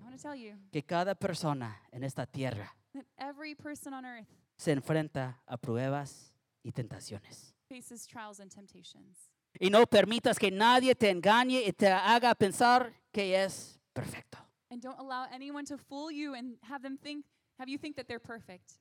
I 0.00 0.04
want 0.04 0.16
to 0.16 0.22
tell 0.22 0.36
you 0.36 0.54
que 0.70 0.84
cada 0.84 1.16
persona 1.16 1.82
en 1.90 2.04
esta 2.04 2.26
tierra 2.26 2.72
that 2.94 3.06
every 3.18 3.56
person 3.56 3.92
on 3.92 4.04
earth 4.04 4.28
se 4.56 4.70
enfrenta 4.70 5.42
a 5.48 5.56
pruebas 5.56 6.32
y 6.62 6.70
tentaciones. 6.70 7.51
Faces 7.72 8.06
trials 8.06 8.38
and 8.40 8.50
temptations. 8.50 9.30
Y 9.58 9.70
no 9.70 9.86
permitas 9.86 10.38
que 10.38 10.50
nadie 10.50 10.94
te 10.94 11.10
engañe 11.10 11.62
y 11.66 11.72
te 11.72 11.88
haga 11.88 12.34
pensar 12.34 12.92
que 13.12 13.34
es 13.34 13.78
perfecto. 13.94 14.38
And 14.70 14.82
don't 14.82 14.98
allow 14.98 15.26
anyone 15.32 15.64
to 15.66 15.76
fool 15.78 16.10
you 16.10 16.34
and 16.34 16.56
have 16.62 16.82
them 16.82 16.96
think, 16.98 17.24
have 17.58 17.70
you 17.70 17.78
think 17.78 17.96
that 17.96 18.06
they're 18.06 18.20
perfect. 18.20 18.72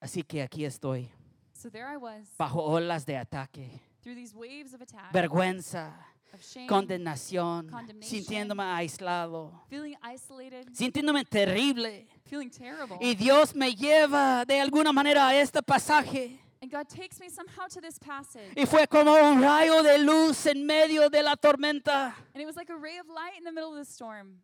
Así 0.00 0.22
que 0.22 0.42
aquí 0.42 0.64
estoy, 0.64 1.10
So 1.54 1.70
there 1.70 1.86
I 1.86 1.96
was, 1.96 2.28
bajo 2.38 2.62
olas 2.62 3.06
de 3.06 3.16
ataque, 3.16 3.80
through 4.02 4.14
these 4.16 4.34
waves 4.34 4.74
of 4.74 4.82
attack, 4.82 5.12
vergüenza, 5.12 5.92
of 6.32 6.42
shame, 6.42 6.66
condenación, 6.66 7.70
sintiéndome 8.00 8.64
aislado, 8.64 9.52
feeling 9.68 9.94
isolated, 10.02 10.68
sintiéndome 10.72 11.24
terrible. 11.24 12.06
feeling 12.24 12.50
terrible. 12.50 12.98
Y 13.00 13.14
Dios 13.14 13.54
me 13.54 13.74
lleva 13.74 14.44
de 14.44 14.60
alguna 14.60 14.92
manera 14.92 15.28
a 15.28 15.36
este 15.40 15.62
pasaje. 15.62 16.40
And 16.64 16.70
God 16.70 16.88
takes 16.88 17.20
me 17.20 17.28
somehow 17.28 17.66
to 17.68 17.80
this 17.82 17.98
passage. 17.98 18.54
Y 18.56 18.64
fue 18.64 18.86
como 18.86 19.12
un 19.12 19.42
rayo 19.42 19.82
de 19.82 19.98
luz 19.98 20.46
en 20.46 20.64
medio 20.64 21.10
de 21.10 21.22
la 21.22 21.36
tormenta. 21.36 22.14
And 22.32 22.40
it 22.42 22.46
was 22.46 22.56
like 22.56 22.70
a 22.70 22.76
ray 22.76 22.96
of 22.96 23.06
light 23.06 23.36
in 23.36 23.44
the 23.44 23.52
middle 23.52 23.72
of 23.72 23.76
the 23.76 23.84
storm. 23.84 24.40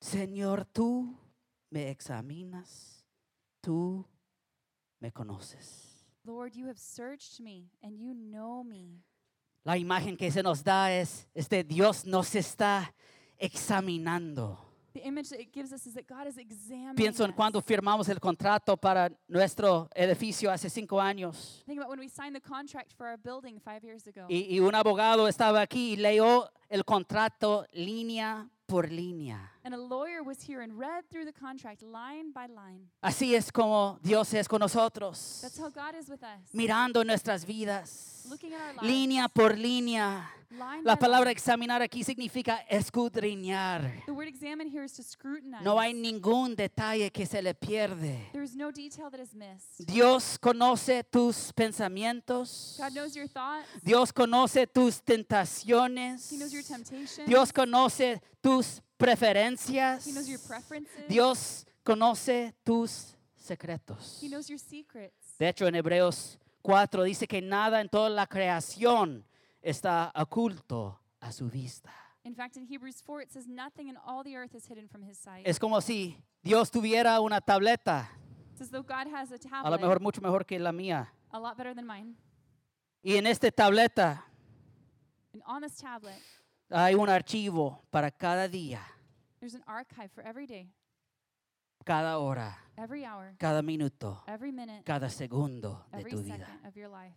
Señor, 0.00 0.66
tú 0.72 1.16
me 1.72 1.90
examinas, 1.92 3.04
tú 3.60 4.04
me 5.00 5.10
conoces. 5.10 6.06
Lord, 6.24 6.54
you 6.54 6.68
have 6.68 6.78
searched 6.78 7.40
me 7.40 7.72
and 7.82 7.98
you 7.98 8.14
know 8.14 8.62
me. 8.62 9.02
La 9.64 9.72
imagen 9.76 10.16
que 10.16 10.30
se 10.30 10.44
nos 10.44 10.62
da 10.62 10.92
es, 10.92 11.26
este 11.34 11.64
Dios 11.64 12.06
nos 12.06 12.36
está 12.36 12.94
examinando. 13.36 14.58
The 14.96 15.06
image 15.06 15.28
that 15.28 15.40
it 15.40 15.52
gives 15.52 15.74
us 15.74 15.86
is 15.86 15.92
that 15.92 16.06
God 16.08 16.26
is 16.26 16.38
examining 16.38 16.94
Pienso 16.96 17.22
en 17.22 17.32
cuando 17.32 17.60
firmamos 17.60 18.08
el 18.08 18.18
contrato 18.18 18.78
para 18.78 19.10
nuestro 19.28 19.90
edificio 19.94 20.50
hace 20.50 20.70
cinco 20.70 20.98
años. 20.98 21.62
Think 21.66 21.78
about 21.78 21.90
when 21.90 22.00
we 22.00 22.08
signed 22.08 22.34
the 22.34 22.40
contract 22.40 22.94
for 22.96 23.06
our 23.06 23.18
building 23.18 23.60
five 23.60 23.84
years 23.84 24.06
ago. 24.06 24.24
Y, 24.30 24.46
y 24.48 24.60
un 24.60 24.74
abogado 24.74 25.28
estaba 25.28 25.60
aquí 25.60 25.92
y 25.92 25.96
leyó 25.96 26.50
el 26.70 26.86
contrato 26.86 27.66
línea 27.74 28.48
por 28.64 28.90
línea. 28.90 29.52
And 29.66 29.74
a 29.74 29.78
lawyer 29.78 30.22
was 30.22 30.40
here 30.42 30.60
and 30.60 30.78
read 30.78 31.10
through 31.10 31.24
the 31.24 31.32
contract 31.32 31.82
line 31.82 32.30
by 32.32 32.46
line. 32.46 32.88
Así 33.02 33.34
es 33.34 33.50
como 33.50 33.98
Dios 34.00 34.32
es 34.32 34.46
con 34.46 34.60
nosotros, 34.60 35.40
That's 35.42 35.58
how 35.58 35.70
God 35.70 35.96
is 35.98 36.08
with 36.08 36.22
us. 36.22 36.54
mirando 36.54 37.02
nuestras 37.04 37.44
vidas, 37.44 38.26
Looking 38.30 38.52
at 38.52 38.60
our 38.60 38.74
lives. 38.74 38.86
línea 38.88 39.28
por 39.28 39.56
línea. 39.56 40.30
La 40.84 40.94
palabra 40.94 41.32
examinar 41.32 41.82
aquí 41.82 42.04
significa 42.04 42.64
escudriñar. 42.70 44.04
The 44.06 44.12
word 44.12 44.28
examine 44.28 44.68
here 44.70 44.84
is 44.84 44.92
to 44.92 45.02
scrutinize. 45.02 45.64
No 45.64 45.80
hay 45.80 45.92
ningún 45.92 46.54
detalle 46.54 47.10
que 47.10 47.26
se 47.26 47.42
le 47.42 47.52
pierde. 47.52 48.30
there 48.32 48.44
is 48.44 48.54
no 48.54 48.70
detail 48.70 49.10
that 49.10 49.18
is 49.18 49.34
missed. 49.34 49.84
Dios 49.84 50.38
conoce 50.38 51.02
tus 51.02 51.52
pensamientos. 51.52 52.76
God 52.78 52.92
knows 52.94 53.16
your 53.16 53.26
thoughts. 53.26 53.66
Dios 53.82 54.12
conoce 54.12 54.68
tus 54.72 55.02
tentaciones. 55.02 56.30
He 56.30 56.36
knows 56.38 56.52
your 56.52 56.62
temptations. 56.62 57.26
Dios 57.26 57.52
conoce 57.52 58.22
tus 58.40 58.80
preferencias. 58.96 60.06
He 60.06 60.12
knows 60.12 60.28
your 60.28 60.40
preferences. 60.40 61.08
Dios 61.08 61.66
conoce 61.84 62.54
tus 62.64 63.16
secretos. 63.36 64.20
He 64.22 64.28
knows 64.28 64.48
your 64.48 64.58
secrets. 64.58 65.36
De 65.38 65.48
hecho, 65.48 65.66
en 65.66 65.74
Hebreos 65.74 66.38
4 66.62 67.04
dice 67.04 67.26
que 67.26 67.40
nada 67.40 67.80
en 67.80 67.88
toda 67.88 68.10
la 68.10 68.26
creación 68.26 69.24
está 69.62 70.12
oculto 70.14 71.00
a 71.20 71.32
su 71.32 71.48
vista. 71.48 71.92
In 72.24 72.34
fact, 72.34 72.56
in 72.56 72.66
Hebrews 72.66 73.02
4, 73.02 73.22
it 73.22 73.30
says, 73.30 73.46
Nothing 73.46 73.88
in 73.88 73.96
all 74.04 74.24
the 74.24 74.36
earth 74.36 74.54
is 74.54 74.66
hidden 74.66 74.88
from 74.88 75.02
his 75.02 75.16
sight. 75.16 75.46
Es 75.46 75.60
como 75.60 75.80
si 75.80 76.16
Dios 76.42 76.70
tuviera 76.70 77.20
una 77.20 77.40
tableta, 77.40 78.10
It's 78.52 78.62
as 78.62 78.70
though 78.70 78.82
God 78.82 79.06
has 79.14 79.30
a 79.30 79.34
a 79.34 79.38
tablet, 79.38 79.70
lo 79.70 79.78
mejor 79.78 80.00
mucho 80.00 80.20
mejor 80.20 80.44
que 80.44 80.58
la 80.58 80.72
mía. 80.72 81.08
a 81.30 81.38
lot 81.38 81.56
better 81.56 81.74
than 81.74 81.86
mine. 81.86 82.16
Y 83.04 83.16
en 83.16 83.26
esta 83.26 83.50
tableta 83.52 84.24
And 85.32 85.42
on 85.46 85.62
this 85.62 85.76
tablet, 85.76 86.16
hay 86.70 86.94
un 86.94 87.08
archivo 87.08 87.82
para 87.90 88.10
cada 88.10 88.48
día, 88.48 88.80
there's 89.40 89.54
an 89.54 89.62
archive 89.66 90.10
for 90.12 90.24
every 90.26 90.46
day, 90.46 90.68
cada 91.84 92.18
hora, 92.18 92.56
every 92.76 93.04
hour, 93.04 93.34
cada 93.38 93.62
minuto, 93.62 94.22
every 94.26 94.52
minute, 94.52 94.82
cada 94.84 95.08
segundo 95.08 95.84
de 95.92 95.98
every 96.00 96.10
tu 96.10 96.16
second 96.18 96.38
vida. 96.38 96.60
of 96.66 96.74
your 96.76 96.88
life. 96.90 97.14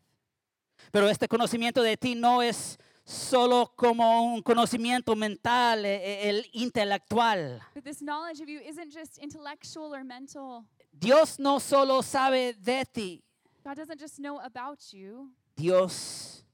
Pero 0.91 1.09
este 1.09 1.27
conocimiento 1.27 1.81
de 1.81 1.97
ti 1.97 2.15
no 2.15 2.41
es 2.41 2.77
solo 3.03 3.73
como 3.75 4.33
un 4.33 4.41
conocimiento 4.41 5.13
mental, 5.15 5.83
e- 5.85 5.95
e- 6.25 6.29
el 6.29 6.45
intelectual. 6.53 7.59
But 7.73 7.83
this 7.83 8.01
knowledge 8.01 8.39
of 8.41 8.47
you 8.47 8.59
isn't 8.61 8.93
just 8.93 9.17
intellectual 9.17 9.93
or 9.93 10.03
mental. 10.05 10.65
Dios 10.91 11.37
no 11.39 11.59
solo 11.59 12.01
sabe 12.01 12.53
de 12.53 12.85
ti, 12.85 13.23
God 13.63 13.75
doesn't 13.75 13.99
just 13.99 14.19
know 14.19 14.39
about 14.39 14.79
you, 14.93 15.31
Dios 15.55 16.45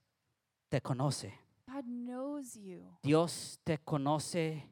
te 0.70 0.82
conoce. 0.82 1.34
God 1.67 1.86
knows 1.86 2.55
you. 2.55 2.84
Dios 3.03 3.60
te 3.63 3.77
conoce 3.77 4.63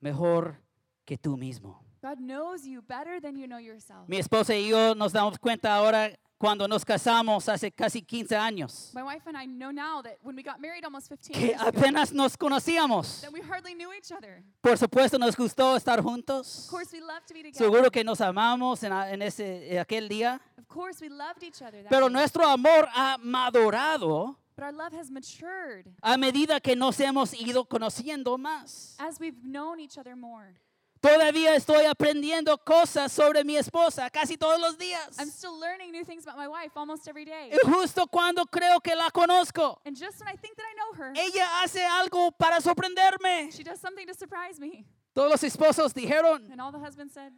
mejor 0.00 0.56
que 1.04 1.16
tú 1.16 1.36
mismo. 1.36 1.82
God 2.02 2.18
knows 2.18 2.64
you 2.66 2.82
better 2.82 3.20
than 3.20 3.36
you 3.36 3.46
know 3.46 3.58
yourself. 3.58 4.08
Mi 4.08 4.18
esposa 4.18 4.54
y 4.54 4.68
yo 4.68 4.94
nos 4.94 5.12
damos 5.12 5.38
cuenta 5.38 5.74
ahora 5.74 6.12
cuando 6.36 6.66
nos 6.66 6.84
casamos 6.84 7.48
hace 7.48 7.70
casi 7.70 8.02
15 8.02 8.36
años 8.36 8.90
My 8.94 9.04
wife 9.04 9.24
and 9.28 9.36
I 9.38 9.46
know 9.46 9.70
now 9.70 10.02
that 10.02 10.16
when 10.24 10.34
we 10.34 10.42
got 10.42 10.60
married 10.60 10.84
almost 10.84 11.08
15 11.08 11.32
que 11.32 11.54
apenas 11.54 12.12
nos 12.12 12.36
conocíamos. 12.36 13.20
that 13.20 13.32
we 13.32 13.40
hardly 13.40 13.74
knew 13.74 13.92
each 13.92 14.10
other. 14.10 14.42
Por 14.60 14.76
supuesto 14.76 15.18
nos 15.18 15.36
gustó 15.36 15.76
estar 15.76 16.02
juntos. 16.02 16.64
Of 16.64 16.70
course, 16.70 16.92
we 16.92 17.00
loved 17.00 17.28
to 17.28 17.34
be 17.34 17.44
together. 17.44 17.64
Seguro 17.64 17.90
que 17.92 18.02
nos 18.02 18.20
amamos 18.20 18.82
en, 18.82 19.22
ese, 19.22 19.72
en 19.72 19.78
aquel 19.78 20.08
día. 20.08 20.40
Of 20.58 20.66
course, 20.66 21.00
we 21.00 21.08
loved 21.08 21.44
each 21.44 21.62
other. 21.62 21.84
That 21.84 21.90
Pero 21.90 22.08
nuestro 22.08 22.44
amor 22.44 22.88
ha 22.92 23.18
madurado 23.22 24.36
But 24.54 24.64
our 24.64 24.72
love 24.72 24.92
has 24.92 25.10
matured 25.10 25.86
a 26.02 26.16
medida 26.18 26.60
que 26.60 26.76
nos 26.76 26.98
hemos 26.98 27.32
ido 27.34 27.64
conociendo 27.64 28.36
más. 28.38 28.94
as 28.98 29.18
we've 29.18 29.42
known 29.44 29.80
each 29.80 29.96
other 29.98 30.14
more. 30.16 30.54
Todavía 31.00 31.56
estoy 31.56 31.84
aprendiendo 31.86 32.56
cosas 32.64 33.10
sobre 33.10 33.42
mi 33.42 33.56
esposa 33.56 34.08
casi 34.08 34.36
todos 34.36 34.60
los 34.60 34.76
días. 34.78 35.18
I'm 35.18 35.30
still 35.30 35.58
learning 35.58 35.90
new 35.90 36.04
things 36.04 36.24
about 36.24 36.36
my 36.38 36.46
wife 36.46 36.76
almost 36.76 37.08
every 37.08 37.24
day. 37.24 37.50
Y 37.50 37.58
justo 37.68 38.06
cuando 38.06 38.44
creo 38.46 38.80
que 38.80 38.94
la 38.94 39.10
conozco, 39.10 39.80
And 39.84 39.96
just 39.96 40.20
when 40.20 40.28
I 40.28 40.36
think 40.36 40.54
that 40.56 40.64
I 40.64 40.74
know 40.76 40.92
her, 41.04 41.12
ella 41.16 41.44
hace 41.62 41.80
algo 41.84 42.30
para 42.38 42.60
sorprenderme. 42.60 43.50
she 43.50 43.64
does 43.64 43.80
something 43.80 44.06
to 44.06 44.14
surprise 44.14 44.60
me. 44.60 44.86
Todos 45.12 45.28
los 45.30 45.42
esposos 45.42 45.92
dijeron, 45.92 46.52
And 46.52 46.60
all 46.60 46.70
the 46.70 46.78
husbands 46.78 47.14
said, 47.14 47.32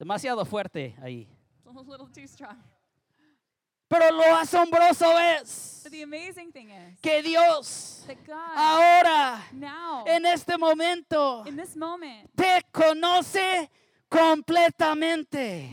demasiado 0.00 0.44
fuerte 0.44 0.96
ahí. 1.00 1.28
it's 1.64 1.76
a 1.76 1.80
little 1.88 2.08
too 2.08 2.26
strong. 2.26 2.56
Pero 3.88 4.10
lo 4.10 4.36
asombroso 4.36 5.18
es 5.18 5.84
que 7.00 7.22
Dios 7.22 8.04
ahora, 8.56 9.44
en 10.06 10.26
este 10.26 10.58
momento, 10.58 11.44
te 12.34 12.62
conoce 12.72 13.70
completamente. 14.08 15.70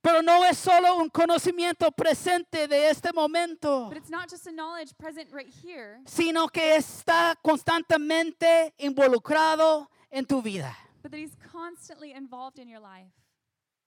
Pero 0.00 0.22
no 0.22 0.44
es 0.44 0.56
solo 0.56 0.96
un 0.96 1.10
conocimiento 1.10 1.90
presente 1.90 2.66
de 2.68 2.88
este 2.88 3.12
momento, 3.12 3.88
But 3.88 3.98
it's 3.98 4.08
not 4.08 4.30
just 4.30 4.46
a 4.46 4.52
knowledge 4.52 4.96
present 4.96 5.28
right 5.32 5.52
here, 5.62 6.00
sino 6.06 6.48
que 6.48 6.76
está 6.76 7.34
constantemente 7.42 8.72
involucrado 8.78 9.88
en 10.10 10.24
tu 10.24 10.40
vida. 10.40 10.74
but 11.02 11.10
that 11.10 11.18
He's 11.18 11.36
constantly 11.52 12.12
involved 12.12 12.58
in 12.58 12.68
your 12.68 12.80
life. 12.80 13.10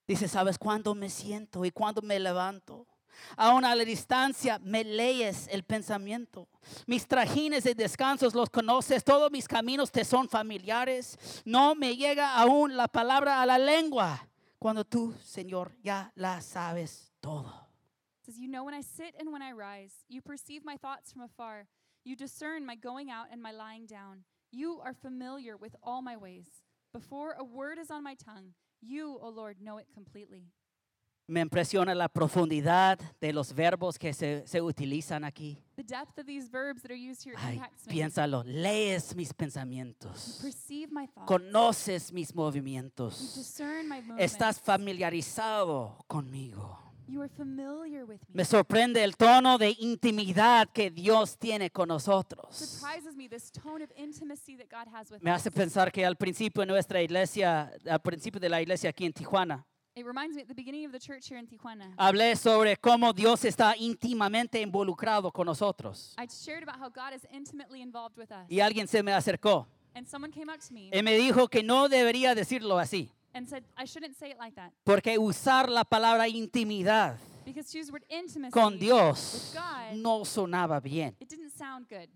Dice, 0.06 0.28
¿sabes 0.28 0.58
cuándo 0.58 0.94
me 0.94 1.08
siento 1.08 1.64
y 1.64 1.70
cuándo 1.70 2.02
me 2.02 2.18
levanto? 2.18 2.86
Aún 3.36 3.64
a 3.64 3.74
la 3.74 3.84
distancia 3.84 4.58
me 4.58 4.84
lees 4.84 5.48
el 5.48 5.64
pensamiento. 5.64 6.48
Mis 6.86 7.06
trajines 7.06 7.66
y 7.66 7.74
descansos 7.74 8.34
los 8.34 8.50
conoces, 8.50 9.04
todos 9.04 9.30
mis 9.30 9.46
caminos 9.46 9.90
te 9.90 10.04
son 10.04 10.28
familiares. 10.28 11.42
No 11.44 11.74
me 11.74 11.96
llega 11.96 12.34
aún 12.34 12.76
la 12.76 12.88
palabra 12.88 13.42
a 13.42 13.46
la 13.46 13.58
lengua 13.58 14.28
cuando 14.58 14.84
tú, 14.84 15.14
Señor, 15.22 15.72
ya 15.82 16.12
la 16.14 16.40
sabes 16.40 17.12
todo. 17.20 17.52
Says, 18.24 18.38
You 18.38 18.48
know 18.48 18.64
when 18.64 18.74
I 18.74 18.82
sit 18.82 19.14
and 19.18 19.32
when 19.32 19.42
I 19.42 19.52
rise. 19.52 20.04
You 20.08 20.22
perceive 20.22 20.64
my 20.64 20.76
thoughts 20.76 21.12
from 21.12 21.22
afar. 21.22 21.66
You 22.04 22.16
discern 22.16 22.64
my 22.64 22.76
going 22.76 23.10
out 23.10 23.26
and 23.32 23.42
my 23.42 23.50
lying 23.50 23.86
down. 23.86 24.24
You 24.52 24.80
are 24.84 24.94
familiar 24.94 25.56
with 25.56 25.74
all 25.82 26.02
my 26.02 26.16
ways. 26.16 26.46
Before 26.92 27.34
a 27.38 27.42
word 27.42 27.78
is 27.78 27.90
on 27.90 28.04
my 28.04 28.14
tongue, 28.14 28.54
you, 28.82 29.18
O 29.20 29.28
Lord, 29.30 29.58
know 29.60 29.78
it 29.78 29.86
completely. 29.94 30.50
Me 31.28 31.40
impresiona 31.40 31.94
la 31.94 32.08
profundidad 32.08 32.98
de 33.20 33.32
los 33.32 33.54
verbos 33.54 33.96
que 33.96 34.12
se, 34.12 34.42
se 34.46 34.60
utilizan 34.60 35.24
aquí. 35.24 35.56
The 35.76 35.84
depth 35.84 36.18
of 36.18 36.26
these 36.26 36.50
verbs 36.50 36.82
that 36.82 36.90
are 36.90 36.96
used 36.98 37.22
here 37.24 37.36
Ay, 37.38 37.54
impacts 37.54 37.86
me. 37.86 37.92
piénsalo, 37.94 38.42
lees 38.44 39.14
mis 39.14 39.28
You 39.28 39.34
pensamientos, 39.36 40.40
perceive 40.42 40.90
my 40.92 41.06
thoughts. 41.06 41.26
conoces 41.28 42.12
mis 42.12 42.30
you 42.30 42.36
movimientos, 42.36 43.34
discern 43.36 43.88
my 43.88 44.00
movements. 44.02 44.24
estás 44.34 44.60
familiarizado 44.60 45.96
conmigo. 46.08 46.78
You 47.12 47.20
are 47.22 47.28
familiar 47.28 48.04
with 48.04 48.20
me. 48.28 48.34
Me 48.34 48.44
sorprende 48.44 49.02
el 49.04 49.16
tono 49.16 49.58
de 49.58 49.76
intimidad 49.78 50.68
que 50.72 50.90
Dios 50.90 51.36
tiene 51.38 51.70
con 51.70 51.88
nosotros. 51.88 52.54
surprises 52.56 53.14
me 53.16 53.28
this 53.28 53.50
tone 53.50 53.82
of 53.84 53.90
intimacy 53.96 54.56
that 54.56 54.68
God 54.70 54.88
has 54.92 55.10
with 55.10 55.22
Me 55.22 55.30
us. 55.30 55.36
hace 55.40 55.50
pensar 55.50 55.92
que 55.92 56.04
al 56.04 56.16
principio 56.16 56.60
de 56.62 56.66
nuestra 56.66 57.02
iglesia, 57.02 57.72
al 57.88 58.00
principio 58.00 58.40
de 58.40 58.48
la 58.48 58.60
iglesia 58.62 58.90
aquí 58.90 59.04
en 59.04 59.12
Tijuana, 59.12 59.64
It 59.94 60.06
reminds 60.06 60.34
me 60.34 60.40
at 60.40 60.48
the 60.48 60.54
beginning 60.54 60.86
of 60.86 60.92
the 60.92 60.98
church 60.98 61.28
here 61.30 61.38
in 61.38 61.46
Tijuana. 61.46 61.92
hablé 61.98 62.34
sobre 62.36 62.76
cómo 62.78 63.12
Dios 63.12 63.44
está 63.44 63.76
íntimamente 63.76 64.58
involucrado 64.60 65.30
con 65.30 65.44
nosotros. 65.46 66.14
I 66.18 66.26
shared 66.26 66.62
about 66.66 66.80
how 66.80 66.88
God 66.88 67.12
is 67.14 67.26
intimately 67.30 67.82
involved 67.82 68.16
with 68.16 68.30
us. 68.32 68.46
Y 68.48 68.60
alguien 68.60 68.88
se 68.88 69.02
me 69.02 69.12
acercó 69.12 69.66
And 69.94 70.06
someone 70.08 70.32
came 70.32 70.50
up 70.50 70.60
to 70.66 70.72
me 70.72 70.88
y 70.90 71.02
me 71.02 71.14
dijo 71.18 71.48
que 71.48 71.62
no 71.62 71.90
debería 71.90 72.34
decirlo 72.34 72.78
así, 72.78 73.10
and 73.34 73.46
said, 73.48 73.64
I 73.76 73.84
shouldn't 73.86 74.16
say 74.16 74.30
it 74.30 74.38
like 74.38 74.54
that. 74.56 74.72
porque 74.84 75.18
usar 75.18 75.68
la 75.68 75.84
palabra 75.84 76.28
intimidad 76.28 77.18
Because 77.44 77.70
to 77.72 77.78
use 77.78 77.86
the 77.88 77.92
word 77.92 78.04
intimacy 78.08 78.52
con 78.52 78.74
with 78.74 78.80
Dios 78.80 79.52
God, 79.54 79.96
no 79.96 80.24
sonaba 80.24 80.80
bien. 80.80 81.16
it 81.20 81.28
didn't 81.28 81.50
sound 81.50 81.86
good. 81.88 82.08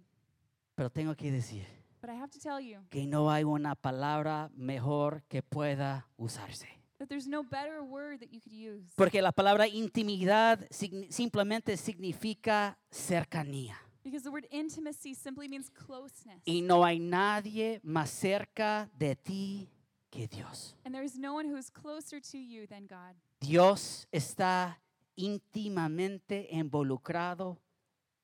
Pero 0.75 0.91
tengo 0.91 1.15
que 1.17 1.31
decir 1.33 1.65
But 2.01 2.11
I 2.11 2.15
have 2.15 2.31
to 2.31 2.39
tell 2.39 2.61
you 2.61 2.81
que 2.91 3.07
no 3.07 3.31
hay 3.31 3.43
una 3.45 3.75
palabra 3.75 4.51
mejor 4.55 5.23
que 5.29 5.43
pueda 5.43 6.07
usarse. 6.17 6.69
that 6.99 7.09
there's 7.09 7.27
no 7.27 7.43
better 7.43 7.83
word 7.83 8.21
that 8.21 8.31
you 8.33 8.41
could 8.41 8.53
use. 8.53 8.93
Porque 8.95 9.21
la 9.21 9.33
palabra 9.33 9.67
intimidad 9.67 10.61
signi- 10.71 11.11
simplemente 11.11 11.77
significa 11.77 12.79
cercanía. 12.91 13.77
Because 14.05 14.23
the 14.23 14.31
word 14.31 14.47
intimacy 14.53 15.15
simply 15.15 15.49
means 15.49 15.69
closeness. 15.71 16.41
Y 16.45 16.61
no 16.63 16.85
hay 16.85 17.01
nadie 17.01 17.81
más 17.83 18.09
cerca 18.11 18.89
de 18.97 19.17
ti 19.17 19.69
que 20.17 20.27
Dios. 20.27 20.75
And 20.85 20.95
there 20.95 21.05
is 21.05 21.19
no 21.19 21.35
one 21.35 21.47
who 21.47 21.57
is 21.57 21.71
closer 21.71 22.21
to 22.21 22.39
you 22.39 22.67
than 22.67 22.87
God. 22.87 23.15
Dios 23.41 24.07
está 24.11 24.79
íntimamente 25.17 26.49
involucrado 26.51 27.59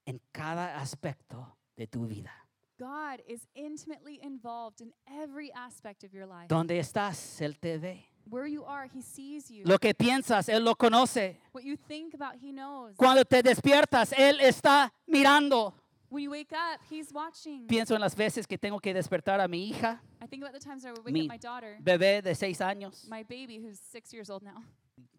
en 0.07 0.21
cada 0.33 0.81
aspecto 0.81 1.47
de 1.77 1.87
tu 1.87 2.07
vida. 2.07 2.31
God 2.79 3.21
is 3.29 3.47
intimately 3.55 4.19
involved 4.23 4.81
in 4.81 4.93
every 5.07 5.53
aspect 5.53 6.03
of 6.03 6.13
your 6.13 6.27
life. 6.27 6.49
Donde 6.49 6.79
estás, 6.79 7.41
Él 7.41 7.59
te 7.61 7.77
ve. 7.79 8.07
Where 8.29 8.47
you 8.47 8.65
are, 8.65 8.89
He 8.93 9.03
sees 9.03 9.51
you. 9.51 9.65
Lo 9.65 9.79
que 9.79 9.95
piensas, 9.95 10.49
Él 10.49 10.65
lo 10.65 10.75
conoce. 10.75 11.37
What 11.53 11.65
you 11.65 11.77
think 11.77 12.15
about, 12.15 12.37
He 12.41 12.53
knows. 12.53 12.97
Cuando 12.97 13.25
te 13.25 13.43
despiertas, 13.43 14.13
Él 14.13 14.41
está 14.41 14.93
mirando. 15.07 15.75
When 16.13 16.23
you 16.23 16.31
wake 16.31 16.53
up, 16.53 16.81
He's 16.91 17.11
watching. 17.11 17.67
Pienso 17.67 17.95
en 17.95 18.01
las 18.03 18.15
veces 18.15 18.47
que 18.47 18.59
tengo 18.59 18.79
que 18.81 18.93
despertar 18.93 19.41
a 19.41 19.49
mi 19.49 19.71
hija, 19.71 20.03
I 20.23 20.27
think 20.27 20.43
about 20.43 20.53
the 20.53 20.61
times 20.61 20.85
I 20.85 20.91
would 20.91 21.03
wake 21.05 21.15
Mi 21.15 21.23
up 21.23 21.29
my 21.29 21.39
daughter, 21.39 21.79
bebé 21.81 22.21
de 22.21 22.35
seis 22.35 22.61
años. 22.61 23.09
my 23.09 23.23
baby 23.23 23.59
who's 23.59 23.79
six 23.81 24.13
years 24.13 24.29
old 24.29 24.43
now. 24.43 24.63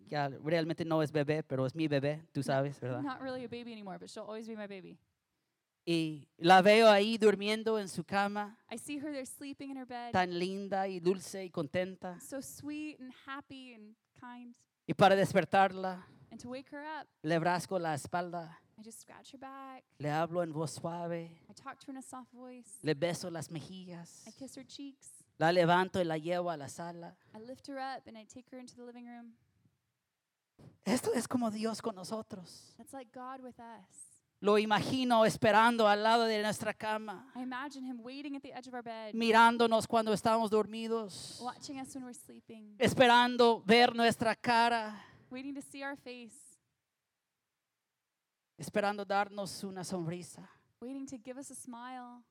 Ya 0.07 0.29
realmente 0.29 0.85
no 0.85 1.01
es 1.01 1.11
bebé, 1.11 1.41
pero 1.41 1.65
es 1.65 1.73
mi 1.73 1.87
bebé, 1.87 2.21
tú 2.31 2.43
sabes, 2.43 2.79
¿verdad? 2.79 3.01
Not 3.01 3.19
really 3.21 3.43
a 3.43 3.47
baby 3.47 3.73
anymore, 3.73 3.97
but 3.97 4.07
she'll 4.07 4.25
always 4.25 4.47
be 4.47 4.55
my 4.55 4.67
baby. 4.67 4.99
Y 5.85 6.27
la 6.37 6.61
veo 6.61 6.87
ahí 6.89 7.17
durmiendo 7.17 7.79
en 7.79 7.89
su 7.89 8.03
cama, 8.03 8.57
I 8.71 8.77
see 8.77 8.99
her 8.99 9.11
there 9.11 9.25
sleeping 9.25 9.71
in 9.71 9.77
her 9.77 9.87
bed, 9.87 10.11
tan 10.11 10.37
linda 10.37 10.87
y 10.87 10.99
dulce 10.99 11.43
y 11.43 11.49
contenta. 11.49 12.19
so 12.21 12.39
sweet 12.41 12.99
and 12.99 13.11
happy 13.25 13.73
and 13.73 13.95
kind. 14.21 14.55
Y 14.85 14.93
para 14.93 15.15
despertarla, 15.15 16.05
And 16.31 16.39
to 16.39 16.49
wake 16.49 16.69
her 16.71 16.83
up, 16.85 17.07
le 17.23 17.39
rasco 17.39 17.79
la 17.79 17.95
espalda, 17.95 18.59
I 18.83 18.85
just 18.85 18.99
scratch 18.99 19.31
her 19.31 19.37
back. 19.39 19.81
le 19.97 20.09
hablo 20.09 20.43
en 20.43 20.51
voz 20.51 20.71
suave, 20.71 21.31
I 21.49 21.53
talk 21.53 21.79
to 21.79 21.87
her 21.87 21.91
in 21.91 21.97
a 21.97 22.01
soft 22.01 22.33
voice. 22.33 22.67
le 22.83 22.93
beso 22.93 23.29
las 23.31 23.49
mejillas, 23.49 24.23
I 24.27 24.31
kiss 24.31 24.57
her 24.57 24.65
cheeks. 24.67 25.23
la 25.39 25.53
levanto 25.53 26.01
y 26.01 26.03
la 26.03 26.17
llevo 26.17 26.49
a 26.51 26.57
la 26.57 26.67
sala. 26.67 27.15
I 27.33 27.39
lift 27.39 27.65
her 27.69 27.77
up 27.79 28.05
and 28.07 28.17
I 28.17 28.25
take 28.25 28.45
her 28.51 28.59
into 28.59 28.75
the 28.75 28.83
living 28.83 29.05
room. 29.05 29.35
Esto 30.85 31.13
es 31.13 31.29
como 31.29 31.49
Dios 31.49 31.81
con 31.81 31.95
nosotros. 31.95 32.73
That's 32.77 32.91
like 32.91 33.09
God 33.13 33.41
with 33.41 33.57
us. 33.57 34.19
Lo 34.41 34.57
imagino 34.57 35.25
esperando 35.25 35.87
al 35.87 36.03
lado 36.03 36.25
de 36.25 36.41
nuestra 36.41 36.73
cama, 36.73 37.31
I 37.37 37.41
imagine 37.41 37.85
Him 37.85 38.01
waiting 38.03 38.35
at 38.35 38.41
the 38.41 38.51
edge 38.51 38.67
of 38.67 38.73
our 38.73 38.83
bed, 38.83 39.13
mirándonos 39.13 39.87
cuando 39.87 40.11
estamos 40.11 40.49
dormidos, 40.49 41.39
watching 41.41 41.79
us 41.79 41.95
when 41.95 42.03
we're 42.03 42.13
sleeping, 42.13 42.75
esperando 42.79 43.63
ver 43.65 43.95
nuestra 43.95 44.35
cara. 44.35 45.01
waiting 45.31 45.55
to 45.55 45.61
see 45.61 45.81
our 45.81 45.95
face. 45.95 46.33
Esperando 48.57 49.05
darnos 49.05 49.63
una 49.63 49.83
sonrisa. 49.83 50.49
waiting 50.81 51.05
to 51.05 51.17
give 51.17 51.39
us 51.39 51.49
a 51.51 51.55
smile. 51.55 52.23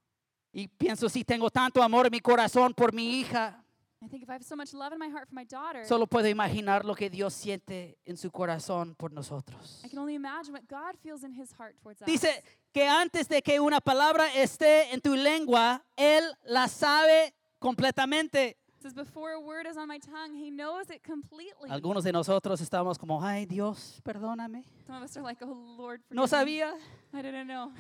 Y 0.53 0.69
pienso 0.69 1.09
si 1.09 1.25
tengo 1.25 1.51
tanto 1.51 1.83
amor 1.83 2.07
en 2.07 2.13
mi 2.13 2.21
corazón 2.21 2.75
por 2.75 2.93
mi 2.93 3.21
hija, 3.21 3.65
I 4.05 4.09
think 4.09 4.25
if 4.25 4.29
I 4.29 4.33
have 4.33 4.45
so 4.45 4.57
much 4.57 4.75
love 4.75 4.93
in 4.93 4.99
my 4.99 5.09
heart 5.09 5.29
for 5.29 5.35
my 5.35 5.45
daughter, 5.45 5.87
solo 5.87 6.07
puedo 6.07 6.29
imaginar 6.29 6.85
lo 6.85 6.95
que 6.95 7.09
Dios 7.09 7.33
siente 7.33 7.97
en 8.05 8.17
su 8.17 8.31
corazón 8.31 8.95
por 8.97 9.13
nosotros. 9.13 9.81
I 9.85 9.89
can 9.89 9.99
only 10.01 10.15
imagine 10.15 10.53
what 10.53 10.67
God 10.69 10.97
feels 11.01 11.23
in 11.23 11.33
his 11.33 11.53
heart 11.53 11.77
towards 11.81 12.03
us. 12.03 12.07
Dice 12.07 12.43
que 12.73 12.87
antes 12.87 13.29
de 13.29 13.41
que 13.43 13.61
una 13.61 13.81
palabra 13.81 14.27
esté 14.35 14.93
en 14.93 15.01
tu 15.01 15.15
lengua, 15.15 15.85
Él 15.97 16.25
la 16.45 16.67
sabe 16.69 17.33
completamente. 17.61 18.59
Says, 18.83 18.95
before 18.95 19.31
a 19.31 19.41
word 19.41 19.67
is 19.69 19.77
on 19.77 19.87
my 19.87 19.99
tongue, 19.99 20.35
he 20.35 20.51
knows 20.51 20.91
it 20.91 21.05
completely. 21.05 21.71
Algunos 21.71 22.03
de 22.03 22.11
nosotros 22.13 22.61
estamos 22.61 22.99
como, 22.99 23.21
ay 23.23 23.45
Dios, 23.47 24.01
perdóname. 24.05 24.65
Some 24.87 24.97
of 24.97 25.03
us 25.05 25.17
are 25.17 25.23
like, 25.23 25.39
oh 25.43 25.57
Lord, 25.79 26.01
No 26.11 26.23
me. 26.23 26.29
sabía. 26.29 26.73
I 27.15 27.23
didn't 27.23 27.47
know. 27.47 27.71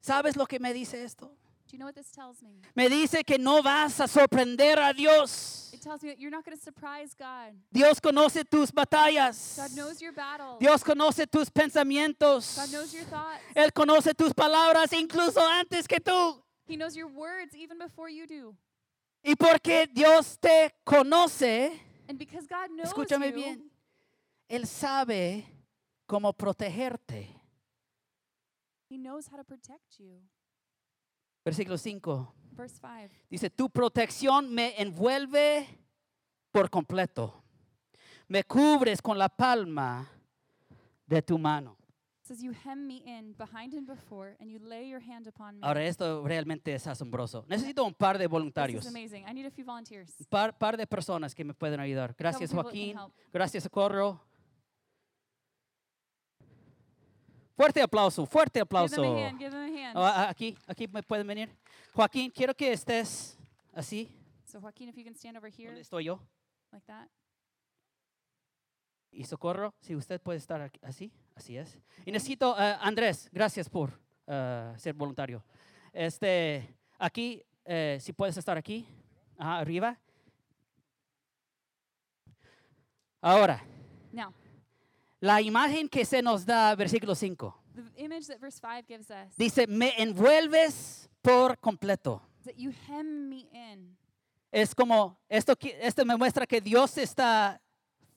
¿Sabes 0.00 0.36
lo 0.36 0.46
que 0.46 0.58
me 0.58 0.72
dice 0.72 0.94
esto? 1.04 1.26
Do 1.68 1.76
you 1.76 1.78
know 1.78 1.86
what 1.86 1.94
this 1.94 2.10
tells 2.10 2.42
me? 2.42 2.60
Me 2.74 2.88
dice 2.88 3.24
que 3.24 3.38
no 3.38 3.62
vas 3.62 4.00
a 4.00 4.08
sorprender 4.08 4.78
a 4.78 4.92
Dios. 4.92 5.70
It 5.72 5.80
tells 5.80 6.02
me 6.02 6.10
that 6.10 6.18
you're 6.18 6.30
not 6.30 6.44
going 6.44 6.56
to 6.56 6.62
surprise 6.62 7.14
God. 7.16 7.52
Dios 7.72 8.00
conoce 8.00 8.44
tus 8.44 8.70
batallas. 8.72 9.56
God 9.56 9.76
knows 9.76 10.02
your 10.02 10.12
battle. 10.12 10.56
Dios 10.58 10.82
conoce 10.82 11.26
tus 11.30 11.48
pensamientos. 11.50 12.56
God 12.56 12.72
knows 12.72 12.92
your 12.92 13.04
thoughts. 13.04 13.38
Él 13.54 13.72
conoce 13.72 14.12
tus 14.14 14.32
palabras 14.34 14.92
incluso 14.92 15.40
antes 15.40 15.86
que 15.86 16.00
tú. 16.00 16.42
He 16.66 16.76
knows 16.76 16.96
your 16.96 17.08
words 17.08 17.54
even 17.54 17.78
before 17.78 18.10
you 18.10 18.26
do. 18.26 18.54
Y 19.22 19.36
porque 19.36 19.86
Dios 19.92 20.38
te 20.40 20.74
conoce, 20.84 21.80
And 22.08 22.18
because 22.18 22.46
God 22.46 22.68
knows 22.74 22.88
escúchame 22.88 23.28
you, 23.30 23.34
bien, 23.34 23.70
Él 24.48 24.66
sabe 24.66 25.44
cómo 26.06 26.32
protegerte. 26.32 27.28
he 28.90 28.98
knows 28.98 29.26
how 29.28 29.36
to 29.38 29.44
protect 29.44 29.98
you. 29.98 30.20
Versículo 31.44 31.78
5 31.78 32.34
Verse 32.52 32.76
5. 32.78 33.10
dice, 33.30 33.48
tu 33.50 33.70
protección 33.70 34.52
me 34.52 34.74
envuelve 34.80 35.66
por 36.50 36.68
completo. 36.68 37.42
Me 38.28 38.44
cubres 38.44 39.00
con 39.00 39.16
la 39.18 39.28
palma 39.28 40.08
de 41.06 41.22
tu 41.22 41.38
mano. 41.38 41.76
Ahora 45.60 45.84
esto 45.84 46.26
realmente 46.26 46.74
es 46.74 46.86
asombroso. 46.86 47.44
Necesito 47.48 47.84
un 47.84 47.94
par 47.94 48.18
de 48.18 48.26
voluntarios. 48.26 48.86
Un 48.86 50.26
par, 50.28 50.56
par 50.58 50.76
de 50.76 50.86
personas 50.86 51.34
que 51.34 51.44
me 51.44 51.54
pueden 51.54 51.80
ayudar. 51.80 52.14
Gracias 52.16 52.52
Joaquín. 52.52 52.96
Gracias 53.32 53.64
Socorro. 53.64 54.20
Fuerte 57.54 57.82
aplauso, 57.82 58.24
fuerte 58.26 58.58
Give 58.58 58.62
aplauso. 58.62 59.02
them 59.02 59.04
a 59.16 59.26
hand. 59.28 59.38
Give 59.38 59.50
them 59.50 59.60
a 59.60 59.88
hand. 59.88 59.96
Oh, 59.96 60.04
aquí, 60.30 60.56
aquí 60.66 60.88
me 60.88 61.02
pueden 61.02 61.26
venir. 61.26 61.50
Joaquín, 61.94 62.30
quiero 62.30 62.54
que 62.54 62.72
estés 62.72 63.38
así. 63.74 64.08
so, 64.46 64.60
Joaquin, 64.60 64.88
if 64.88 64.96
you 64.96 65.04
can 65.04 65.14
stand 65.14 65.36
over 65.36 65.50
here 65.50 65.68
¿Dónde 65.68 65.82
estoy 65.82 66.04
yo? 66.04 66.20
like 66.72 66.84
that. 66.86 67.08
Y 69.12 69.24
Socorro, 69.24 69.74
si 69.80 69.94
usted 69.94 70.20
puede 70.20 70.38
estar 70.38 70.60
aquí- 70.62 70.80
así, 70.82 71.12
así 71.34 71.56
es. 71.56 71.78
Y 72.04 72.12
necesito, 72.12 72.56
eh, 72.58 72.76
Andrés, 72.80 73.28
gracias 73.32 73.68
por 73.68 73.92
eh, 74.26 74.72
ser 74.76 74.94
voluntario. 74.94 75.42
Este, 75.92 76.74
aquí, 76.98 77.42
eh, 77.64 77.98
si 78.00 78.12
puedes 78.12 78.36
estar 78.36 78.56
aquí, 78.56 78.86
ajá, 79.38 79.58
arriba. 79.58 79.98
Ahora, 83.20 83.62
Now, 84.12 84.32
la 85.20 85.40
imagen 85.40 85.88
que 85.88 86.04
se 86.04 86.20
nos 86.22 86.44
da, 86.44 86.74
versículo 86.74 87.14
5, 87.14 87.54
the 87.74 88.02
image 88.02 88.26
that 88.26 88.38
verse 88.40 88.58
5 88.60 88.86
gives 88.86 89.10
us 89.10 89.36
dice, 89.36 89.66
me 89.66 89.92
envuelves 89.96 91.08
por 91.22 91.56
completo. 91.58 92.20
that 92.44 92.56
you 92.56 92.72
hem 92.88 93.28
me 93.28 93.46
in. 93.52 93.96
Es 94.50 94.74
como, 94.74 95.16
esto, 95.28 95.56
esto 95.80 96.04
me 96.04 96.16
muestra 96.16 96.46
que 96.46 96.60
Dios 96.60 96.98
está 96.98 97.60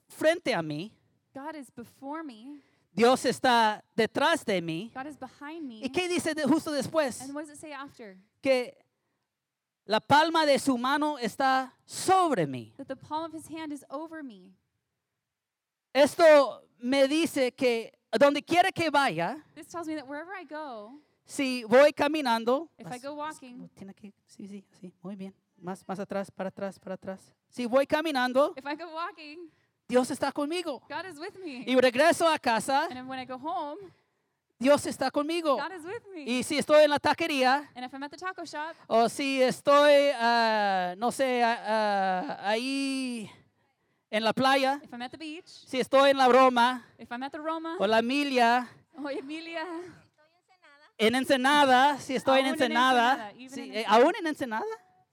frente 0.10 0.54
a 0.54 0.62
mí, 0.62 0.92
God 1.34 1.56
is 1.56 1.70
before 1.74 2.24
me, 2.24 2.62
Dios 2.96 3.26
está 3.26 3.84
detrás 3.96 4.46
de 4.46 4.62
mí. 4.62 4.92
God 4.94 5.08
is 5.08 5.18
behind 5.20 5.68
me. 5.68 5.82
¿Y 5.84 5.90
qué 5.90 6.08
dice 6.08 6.34
de- 6.34 6.44
justo 6.46 6.72
después? 6.72 7.22
And 7.22 7.34
what 7.36 7.46
does 7.46 7.56
it 7.58 7.60
say 7.60 7.72
after? 7.74 8.18
Que 8.42 8.78
la 9.86 10.00
palma 10.00 10.46
de 10.46 10.58
su 10.60 10.78
mano 10.78 11.18
está 11.18 11.74
sobre 11.86 12.48
mí. 12.48 12.74
That 12.78 12.88
the 12.88 12.96
palm 12.96 13.26
of 13.26 13.34
his 13.34 13.48
hand 13.50 13.72
is 13.74 13.84
over 13.90 14.24
me. 14.24 14.54
Esto 15.94 16.62
me 16.80 17.08
dice 17.08 17.54
que 17.54 17.92
donde 18.18 18.42
quiera 18.44 18.72
que 18.72 18.90
vaya, 18.90 19.44
This 19.56 19.68
tells 19.68 19.88
me 19.88 19.96
that 19.96 20.08
wherever 20.08 20.34
I 20.34 20.46
go, 20.46 21.00
si 21.26 21.64
voy 21.64 21.92
caminando, 21.94 22.70
if 22.78 22.88
I 22.92 23.00
go 23.00 23.14
walking, 23.16 23.70
tiene 23.76 23.94
que, 23.94 24.14
sí, 24.28 24.48
sí, 24.48 24.64
sí, 24.80 24.94
muy 25.02 25.16
bien, 25.16 25.34
más, 25.58 25.84
más 25.88 26.00
atrás, 26.00 26.30
para 26.32 26.50
atrás, 26.50 26.80
para 26.80 26.96
atrás. 26.96 27.34
Si 27.50 27.66
voy 27.66 27.86
caminando, 27.88 28.54
if 28.58 28.66
I 28.66 28.76
go 28.76 28.94
walking, 28.94 29.50
Dios 29.88 30.10
está 30.10 30.32
conmigo. 30.32 30.82
God 30.90 31.06
is 31.06 31.20
with 31.20 31.38
me. 31.44 31.64
Y 31.68 31.76
regreso 31.80 32.28
a 32.28 32.40
casa, 32.40 32.88
And 32.90 33.08
when 33.08 33.20
I 33.20 33.26
go 33.26 33.38
home, 33.38 33.78
Dios 34.58 34.86
está 34.88 35.12
conmigo. 35.12 35.58
God 35.58 35.74
is 35.74 35.84
with 35.84 36.04
me. 36.14 36.24
Y 36.24 36.44
si 36.44 36.58
estoy 36.58 36.86
en 36.86 36.90
la 36.90 36.98
taquería, 36.98 37.70
And 37.76 37.86
if 37.86 37.94
I'm 37.94 38.02
at 38.04 38.10
the 38.12 38.18
taco 38.18 38.46
shop, 38.46 38.76
o 38.88 39.08
si 39.10 39.42
estoy, 39.42 40.12
ah, 40.20 40.96
no 40.98 41.12
sé, 41.12 41.44
ah, 41.44 42.40
ahí 42.42 43.30
en 44.10 44.24
la 44.24 44.34
playa, 44.34 44.80
if 44.84 44.92
I'm 44.92 45.02
at 45.02 45.12
the 45.12 45.18
beach, 45.18 45.48
si 45.48 45.80
estoy 45.80 46.12
en 46.12 46.18
la 46.18 46.28
broma 46.28 46.84
if 46.98 47.12
I'm 47.12 47.22
at 47.22 47.32
the 47.32 47.40
Roma, 47.40 47.76
o 47.80 47.86
la 47.86 48.00
Emilia, 48.00 48.68
oh 48.98 49.10
Emilia, 49.10 49.66
en 50.98 51.16
Ensenada, 51.16 52.00
si 52.00 52.16
estoy 52.16 52.40
en 52.40 52.46
Aún 52.46 52.56
en 52.56 52.62
Ensenada, 52.62 53.12
Ensenada, 53.12 53.32
even 53.38 53.50
sí, 53.50 53.62
in 53.62 53.74
eh, 53.74 53.80
Ensenada. 53.82 54.04
¿aún 54.04 54.16
en 54.16 54.28
Ensenada? 54.28 54.66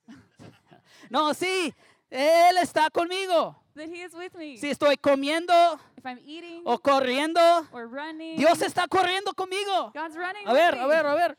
No, 1.10 1.34
sí, 1.34 1.74
Él 2.08 2.56
está 2.56 2.88
conmigo. 2.88 3.61
That 3.74 3.88
he 3.88 4.02
is 4.02 4.12
with 4.14 4.34
me. 4.34 4.56
Si 4.56 4.68
estoy 4.70 4.96
comiendo 4.96 5.52
If 5.96 6.04
I'm 6.04 6.18
eating 6.24 6.62
o 6.64 6.78
corriendo, 6.78 7.66
or 7.72 7.86
running, 7.88 8.36
Dios 8.36 8.60
está 8.62 8.86
corriendo 8.88 9.32
conmigo. 9.34 9.92
God's 9.94 10.16
running 10.16 10.46
A 10.46 10.52
ver, 10.52 10.78
a 10.78 10.86
ver, 10.86 11.06
a 11.06 11.14
ver. 11.14 11.38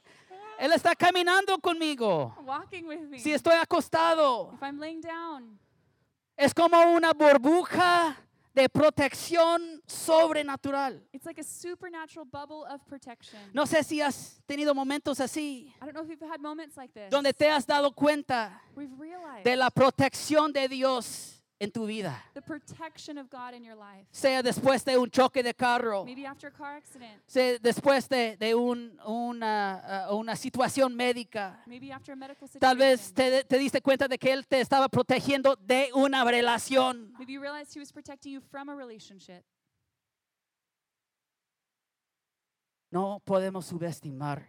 Él 0.59 0.71
está 0.71 0.95
caminando 0.95 1.57
conmigo. 1.59 2.35
walking 2.45 2.85
with 2.85 3.01
me. 3.09 3.19
Si 3.19 3.33
estoy 3.33 3.55
acostado, 3.55 4.51
if 4.53 4.61
I'm 4.61 4.79
laying 4.79 5.01
down, 5.01 5.59
es 6.37 6.53
como 6.53 6.77
una 6.95 7.11
burbuja 7.13 8.15
de 8.53 8.69
protección 8.69 9.81
sobrenatural. 9.87 11.01
it's 11.11 11.25
like 11.25 11.39
a 11.39 11.43
supernatural 11.43 12.25
bubble 12.25 12.63
of 12.69 12.85
protection. 12.87 13.39
No 13.51 13.65
sé 13.65 13.83
si 13.83 13.99
has 13.99 14.39
tenido 14.45 14.75
momentos 14.75 15.19
así, 15.19 15.73
I 15.81 15.85
don't 15.85 15.93
know 15.93 16.03
if 16.03 16.09
you've 16.09 16.21
had 16.21 16.39
moments 16.39 16.77
like 16.77 16.93
this. 16.93 17.09
donde 17.09 17.33
te 17.33 17.49
has 17.49 17.65
dado 17.65 17.91
cuenta 17.91 18.61
We've 18.75 18.93
realized 18.99 19.43
de 19.43 19.55
la 19.55 19.71
protección 19.71 20.53
de 20.53 20.67
Dios 20.67 21.42
en 21.59 21.71
tu 21.71 21.85
vida. 21.85 22.21
the 22.33 22.41
protection 22.41 23.17
of 23.17 23.29
God 23.29 23.53
in 23.53 23.63
your 23.63 23.75
life. 23.75 24.05
Sea 24.11 24.41
después 24.41 24.83
de 24.83 24.97
un 24.97 25.09
choque 25.09 25.41
de 25.43 25.53
carro, 25.53 26.03
Maybe 26.03 26.25
after 26.25 26.47
a 26.49 26.51
car 26.53 26.75
accident, 26.75 27.21
sea 27.27 27.57
después 27.59 28.09
de, 28.09 28.35
de 28.37 28.53
un- 28.55 28.99
una, 29.05 30.07
una 30.11 30.35
situación 30.35 30.95
médica. 30.95 31.61
maybe 31.65 31.91
after 31.91 32.13
a 32.13 32.15
medical 32.15 32.47
situation. 32.47 32.59
Tal 32.59 32.77
vez 32.77 33.13
te, 33.13 33.43
te 33.45 33.57
diste 33.57 33.81
cuenta 33.81 34.07
de 34.07 34.17
que 34.17 34.33
Él 34.33 34.45
te 34.47 34.59
estaba 34.59 34.89
protegiendo 34.89 35.55
de 35.55 35.89
una 35.93 36.23
relación. 36.25 37.13
Maybe 37.17 37.33
you 37.33 37.41
realized 37.41 37.73
he 37.75 37.79
was 37.79 37.91
protecting 37.93 38.33
you 38.33 38.41
from 38.41 38.69
a 38.69 38.75
relationship. 38.75 39.43
No 42.91 43.19
podemos 43.25 43.65
subestimar 43.65 44.47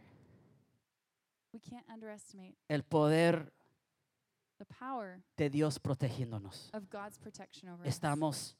We 1.52 1.60
can't 1.60 1.86
underestimate 1.88 2.56
el 2.68 2.82
poder 2.82 3.52
de 5.36 5.50
Dios 5.50 5.78
protegiéndonos. 5.78 6.70
of 6.72 6.88
God's 6.90 7.18
protection 7.18 7.68
over 7.70 7.86
us. 7.86 7.94
Estamos 7.94 8.56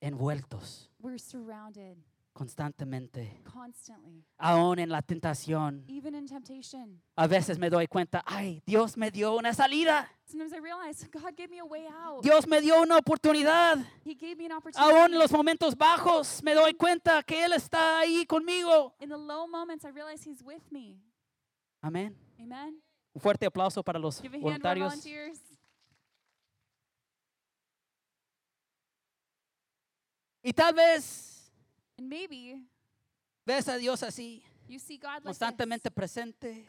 envueltos 0.00 0.90
We're 1.00 1.18
surrounded 1.18 1.96
constantemente, 2.34 3.42
constantly, 3.44 4.24
aún 4.38 4.78
en 4.78 4.88
la 4.88 5.02
tentación. 5.02 5.84
even 5.86 6.14
in 6.14 6.26
temptation. 6.26 7.02
A 7.14 7.26
veces 7.26 7.58
me 7.58 7.68
doy 7.68 7.86
cuenta, 7.86 8.22
ay, 8.26 8.62
Dios 8.66 8.96
me 8.96 9.10
dio 9.10 9.36
una 9.36 9.52
salida. 9.52 10.08
Sometimes 10.24 10.52
I 10.54 10.60
realize 10.60 11.06
God 11.12 11.36
gave 11.36 11.50
me 11.50 11.58
a 11.60 11.64
way 11.64 11.86
out. 11.86 12.22
Dios 12.22 12.46
me 12.46 12.60
dio 12.60 12.80
una 12.80 12.96
oportunidad. 12.98 13.78
He 14.04 14.14
gave 14.14 14.36
me 14.36 14.46
an 14.46 14.52
opportunity. 14.52 14.94
Aún 14.94 15.12
en 15.12 15.18
los 15.18 15.30
momentos 15.30 15.76
bajos 15.76 16.42
me 16.42 16.54
doy 16.54 16.72
cuenta 16.74 17.22
que 17.22 17.44
Él 17.44 17.52
está 17.52 17.98
ahí 18.00 18.24
conmigo. 18.26 18.94
In 19.00 19.10
the 19.10 19.18
low 19.18 19.46
moments, 19.46 19.84
I 19.84 19.90
realize 19.90 20.24
He's 20.26 20.42
with 20.42 20.62
me. 20.70 20.98
Amén. 21.82 22.16
Un 23.14 23.20
fuerte 23.20 23.46
aplauso 23.46 23.82
para 23.82 23.98
los 23.98 24.22
voluntarios. 24.22 24.94
Y 30.42 30.52
tal 30.52 30.74
vez 30.74 31.50
And 31.98 32.08
maybe 32.08 32.60
ves 33.46 33.68
a 33.68 33.76
Dios 33.76 34.02
así. 34.02 34.42
You 34.68 34.78
see 34.78 34.96
God 34.96 35.22
constantemente 35.22 35.90
presente. 35.90 36.66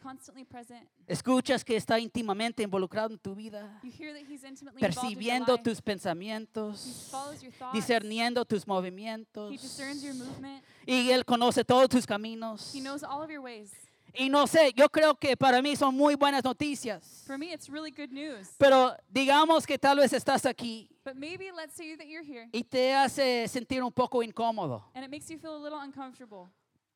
present. 0.50 0.86
Escuchas 1.06 1.64
que 1.64 1.74
está 1.76 1.98
íntimamente 1.98 2.62
involucrado 2.62 3.14
en 3.14 3.18
tu 3.18 3.34
vida, 3.34 3.80
You 3.82 3.90
hear 3.90 4.12
that 4.12 4.30
He's 4.30 4.44
intimately 4.44 4.82
involved 4.84 4.84
in 4.84 4.90
your 4.92 4.92
percibiendo 4.92 5.62
tus 5.62 5.78
He 5.78 5.82
pensamientos, 5.82 7.08
follows 7.10 7.42
your 7.42 7.52
thoughts. 7.52 7.72
discerniendo 7.72 8.44
tus 8.44 8.64
He 8.64 8.66
movimientos. 8.66 9.50
discerns 9.52 10.02
your 10.02 10.14
movement. 10.14 10.62
Y 10.86 11.10
Él 11.12 11.24
conoce 11.24 11.64
todos 11.64 11.88
tus 11.88 12.06
caminos. 12.06 12.74
He 12.74 12.80
knows 12.80 13.02
all 13.02 13.22
of 13.22 13.30
your 13.30 13.40
ways. 13.40 13.72
Y 14.16 14.28
no 14.28 14.46
sé, 14.46 14.72
yo 14.76 14.88
creo 14.88 15.14
que 15.16 15.36
para 15.36 15.60
mí 15.60 15.74
son 15.76 15.94
muy 15.96 16.14
buenas 16.14 16.44
noticias. 16.44 17.24
For 17.26 17.36
me, 17.36 17.52
it's 17.52 17.68
really 17.68 17.90
good 17.90 18.10
news. 18.12 18.48
Pero 18.58 18.94
digamos 19.12 19.66
que 19.66 19.76
tal 19.78 19.96
vez 19.98 20.12
estás 20.12 20.46
aquí 20.46 20.88
But 21.04 21.16
maybe 21.16 21.50
let's 21.52 21.74
say 21.74 21.96
that 21.96 22.06
you're 22.06 22.22
here 22.24 22.48
y 22.52 22.62
te 22.62 22.94
hace 22.94 23.46
sentir 23.48 23.82
un 23.82 23.92
poco 23.92 24.22
incómodo. 24.22 24.84
and 24.94 25.04
it 25.04 25.10
makes 25.10 25.28
you 25.28 25.38
feel 25.38 25.56
a 25.56 25.58
little 25.58 25.78
uncomfortable. 25.78 26.48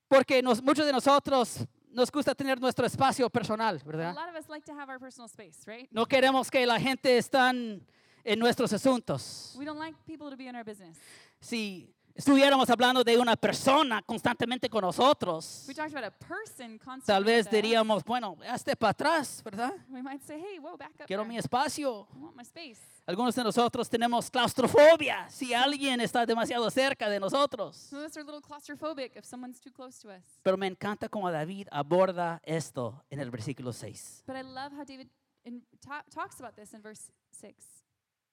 Porque 0.08 0.40
nos- 0.42 0.62
muchos 0.62 0.86
de 0.86 0.92
nosotros 0.92 1.66
nos 1.90 2.10
gusta 2.10 2.34
tener 2.34 2.60
nuestro 2.60 2.86
espacio 2.86 3.28
personal, 3.28 3.76
A 3.76 3.84
¿verdad? 3.84 4.14
lot 4.14 4.28
of 4.28 4.36
us 4.36 4.48
like 4.48 4.64
to 4.64 4.72
have 4.72 4.88
our 4.88 4.98
personal 4.98 5.28
space, 5.28 5.66
right? 5.66 5.88
No 5.90 6.06
queremos 6.06 6.50
que 6.50 6.64
la 6.66 6.78
gente 6.78 7.18
están 7.18 7.82
en 8.24 8.38
nuestros 8.38 8.72
asuntos. 8.72 9.54
We 9.58 9.64
don't 9.64 9.78
like 9.78 9.96
people 10.06 10.30
to 10.30 10.36
be 10.36 10.46
in 10.46 10.54
our 10.56 10.64
business. 10.64 10.96
Si 11.40 11.92
estuviéramos 12.18 12.68
hablando 12.68 13.04
de 13.04 13.16
una 13.16 13.36
persona 13.36 14.02
constantemente 14.02 14.68
con 14.68 14.82
nosotros, 14.82 15.62
If 15.62 15.68
we 15.68 15.74
talked 15.74 15.96
about 15.96 16.04
a 16.04 16.10
person 16.26 16.76
constantly, 16.78 17.06
tal 17.06 17.24
vez 17.24 17.46
us, 17.46 17.52
diríamos, 17.52 18.04
bueno, 18.04 18.36
hazte 18.50 18.74
para 18.74 18.90
atrás, 18.90 19.40
¿verdad? 19.44 19.72
we 19.88 20.02
might 20.02 20.20
say, 20.22 20.38
"Hey, 20.40 20.58
whoa, 20.58 20.76
back 20.76 20.90
up! 21.00 21.06
Quiero 21.06 21.22
there. 21.22 21.32
mi 21.32 21.38
espacio. 21.38 22.08
I 22.14 22.18
want 22.18 22.36
my 22.36 22.42
space." 22.42 22.80
Algunos 23.06 23.34
de 23.36 23.42
nosotros 23.44 23.88
tenemos 23.88 24.30
claustrofobia 24.30 25.30
si 25.30 25.54
alguien 25.54 26.00
está 26.00 26.26
demasiado 26.26 26.68
cerca 26.70 27.08
de 27.08 27.20
nosotros. 27.20 27.76
Some 27.76 28.02
of 28.02 28.10
us 28.10 28.16
are 28.16 28.22
a 28.22 28.26
little 28.26 28.42
claustrophobic 28.42 29.16
if 29.16 29.24
someone's 29.24 29.60
too 29.60 29.72
close 29.72 29.98
to 30.00 30.08
us. 30.10 30.22
Pero 30.42 30.56
me 30.58 30.66
encanta 30.66 31.08
cómo 31.08 31.30
David 31.30 31.68
aborda 31.70 32.40
esto 32.44 33.02
en 33.10 33.20
el 33.20 33.30
versículo 33.30 33.72
6. 33.72 34.24
But 34.26 34.36
I 34.36 34.42
love 34.42 34.72
how 34.72 34.84
David 34.84 35.08
in, 35.44 35.64
ta- 35.80 36.04
talks 36.12 36.40
about 36.40 36.54
this 36.56 36.74
in 36.74 36.82
verse 36.82 37.12
six. 37.30 37.84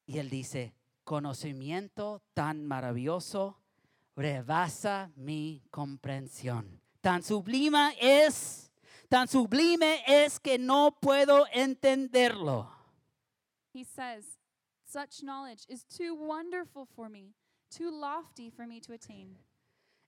Y 0.07 0.17
él 0.17 0.29
dice, 0.29 0.73
conocimiento 1.05 2.21
tan 2.33 2.65
maravilloso 2.65 3.57
rebasa 4.15 5.11
mi 5.15 5.61
comprensión. 5.71 6.81
Tan 7.01 7.21
sublime 7.21 7.95
es, 7.99 8.71
tan 9.09 9.27
sublime 9.27 10.03
es 10.07 10.39
que 10.39 10.57
no 10.57 10.97
puedo 10.99 11.45
entenderlo. 11.53 12.69
He 13.73 13.83
says, 13.83 14.39
"Such 14.83 15.21
knowledge 15.21 15.65
is 15.67 15.83
too 15.85 16.15
wonderful 16.15 16.85
for 16.85 17.09
me, 17.09 17.33
too 17.69 17.91
lofty 17.91 18.49
for 18.49 18.65
me 18.65 18.79
to 18.81 18.93
attain." 18.93 19.37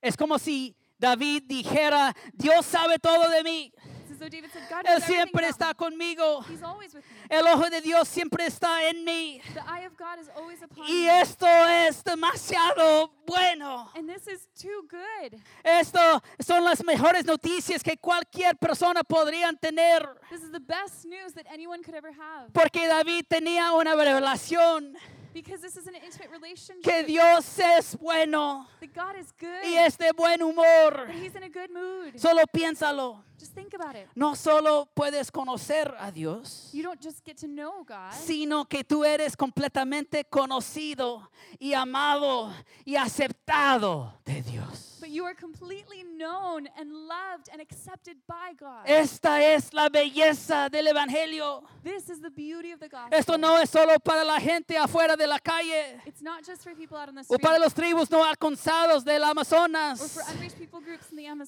Es 0.02 0.16
como 0.16 0.38
si 0.38 0.76
David 1.00 1.44
dijera, 1.46 2.16
Dios 2.34 2.66
sabe 2.66 2.98
todo 3.00 3.30
de 3.30 3.44
mí. 3.44 3.74
It's 4.10 4.12
as 4.14 4.20
though 4.20 4.30
David 4.30 4.50
said, 4.52 4.64
"God 4.70 4.86
Él 4.86 5.02
siempre 5.02 5.48
está 5.48 5.74
conmigo. 5.76 6.42
He's 6.50 6.64
always 6.64 6.94
with 6.94 7.04
me. 7.04 7.38
El 7.38 7.46
ojo 7.48 7.70
de 7.70 7.82
Dios 7.82 8.08
siempre 8.08 8.46
está 8.46 8.90
en 8.90 9.04
mí. 9.04 9.42
The 9.54 9.60
eye 9.60 9.86
of 9.86 9.98
God 9.98 10.20
is 10.20 10.30
always 10.30 10.64
upon 10.64 10.86
Y 10.88 11.06
me." 11.08 11.22
esto 11.22 11.46
es 11.46 12.04
demasiado 12.04 13.12
bueno. 13.28 13.92
And 13.96 14.10
this 14.10 14.28
is 14.28 14.48
too 14.60 14.88
good. 14.90 15.40
Esto 15.64 16.24
son 16.40 16.64
las 16.64 16.84
mejores 16.84 17.26
noticias 17.26 17.84
que 17.84 17.98
cualquier 17.98 18.56
persona 18.58 19.04
podría 19.04 19.52
tener. 19.54 20.08
This 20.32 20.42
is 20.42 20.52
the 20.52 20.62
best 20.62 21.06
news 21.06 21.34
that 21.34 21.46
anyone 21.52 21.84
could 21.84 21.96
ever 21.96 22.14
have. 22.14 22.52
Porque 22.54 22.88
David 22.88 23.26
tenía 23.28 23.74
una 23.74 23.94
revelación 23.96 24.96
Because 25.38 25.62
this 25.62 25.78
is 25.78 25.86
an 25.88 25.94
intimate 25.96 26.32
relationship. 26.32 26.84
que 26.84 27.04
Dios 27.04 27.60
es 27.60 27.96
bueno 27.96 28.66
that 28.80 28.94
God 28.94 29.16
is 29.20 29.32
good. 29.40 29.64
y 29.64 29.76
es 29.78 29.96
de 29.98 30.12
buen 30.14 30.42
humor. 30.42 31.06
That 31.08 31.12
He's 31.16 31.36
in 31.36 31.44
a 31.44 31.50
good 31.50 31.70
mood. 31.72 32.20
Solo 32.20 32.44
piénsalo. 32.48 33.20
just 33.40 33.54
think 33.54 33.76
about 33.76 33.96
it. 33.96 34.08
No 34.16 34.34
solo 34.34 34.90
puedes 34.96 35.30
conocer 35.32 35.94
a 36.00 36.12
Dios, 36.12 36.72
You 36.74 36.82
don't 36.82 37.00
just 37.00 37.24
get 37.24 37.38
to 37.38 37.48
know 37.48 37.84
God, 37.84 38.12
sino 38.14 38.66
que 38.66 38.84
tú 38.84 39.06
eres 39.06 39.36
completamente 39.38 40.24
conocido 40.28 41.30
y 41.60 41.74
amado 41.74 42.52
y 42.84 42.96
aceptado 42.96 44.14
de 44.26 44.42
Dios. 44.42 44.98
but 45.00 45.10
you 45.12 45.24
are 45.24 45.36
completely 45.36 46.04
known 46.18 46.68
and 46.80 46.92
loved 46.92 47.50
and 47.52 47.62
accepted 47.62 48.18
by 48.28 48.54
God. 48.60 48.84
Esta 48.88 49.40
es 49.44 49.72
la 49.72 49.90
belleza 49.90 50.70
del 50.72 50.88
Evangelio. 50.88 51.64
this 51.84 52.10
is 52.10 52.20
the 52.20 52.32
beauty 52.32 52.72
of 52.72 52.80
the 52.80 52.90
gospel. 52.90 53.16
Esto 53.18 53.38
no 53.38 53.56
es 53.58 53.70
solo 53.70 54.00
para 54.00 54.24
la 54.24 54.40
gente 54.40 54.76
afuera 54.76 55.16
de 55.16 55.27
la 55.28 55.40
calle 55.40 56.02
it's 56.06 56.22
not 56.22 56.44
just 56.46 56.64
for 56.64 56.74
people 56.76 56.98
out 56.98 57.10
on 57.10 57.16
the 57.16 57.24
o 57.30 57.38
para 57.38 57.60
los 57.60 57.74
tribus 57.74 58.10
no 58.10 58.24
alcanzados 58.24 59.04
del 59.04 59.24
Amazonas, 59.24 60.00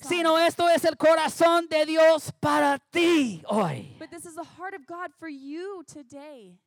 sino 0.02 0.38
esto 0.38 0.70
es 0.70 0.84
el 0.86 0.98
corazón 0.98 1.68
de 1.70 1.86
Dios 1.86 2.32
para 2.39 2.78
ti 2.92 3.42
hoy. 3.50 3.96
but 3.98 4.10
this 4.10 4.26
is 4.26 4.36
the 4.36 4.46
heart 4.58 4.74
of 4.74 4.86
God 4.86 5.12
for 5.18 5.30
you 5.30 5.84
today. 5.86 6.60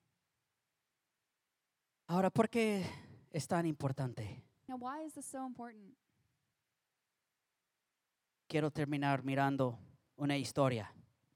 Ahora, 2.09 2.31
¿por 2.31 2.49
qué 2.49 2.85
es 3.31 3.47
tan 3.47 3.65
importante? 3.65 4.43
Now, 4.69 4.77
why 4.77 5.05
is 5.07 5.15
this 5.15 5.25
so 5.25 5.47
important? 5.47 5.95
Quiero 8.49 8.71
terminar 8.71 9.23
mirando 9.25 9.79
una 10.17 10.37
historia 10.37 10.93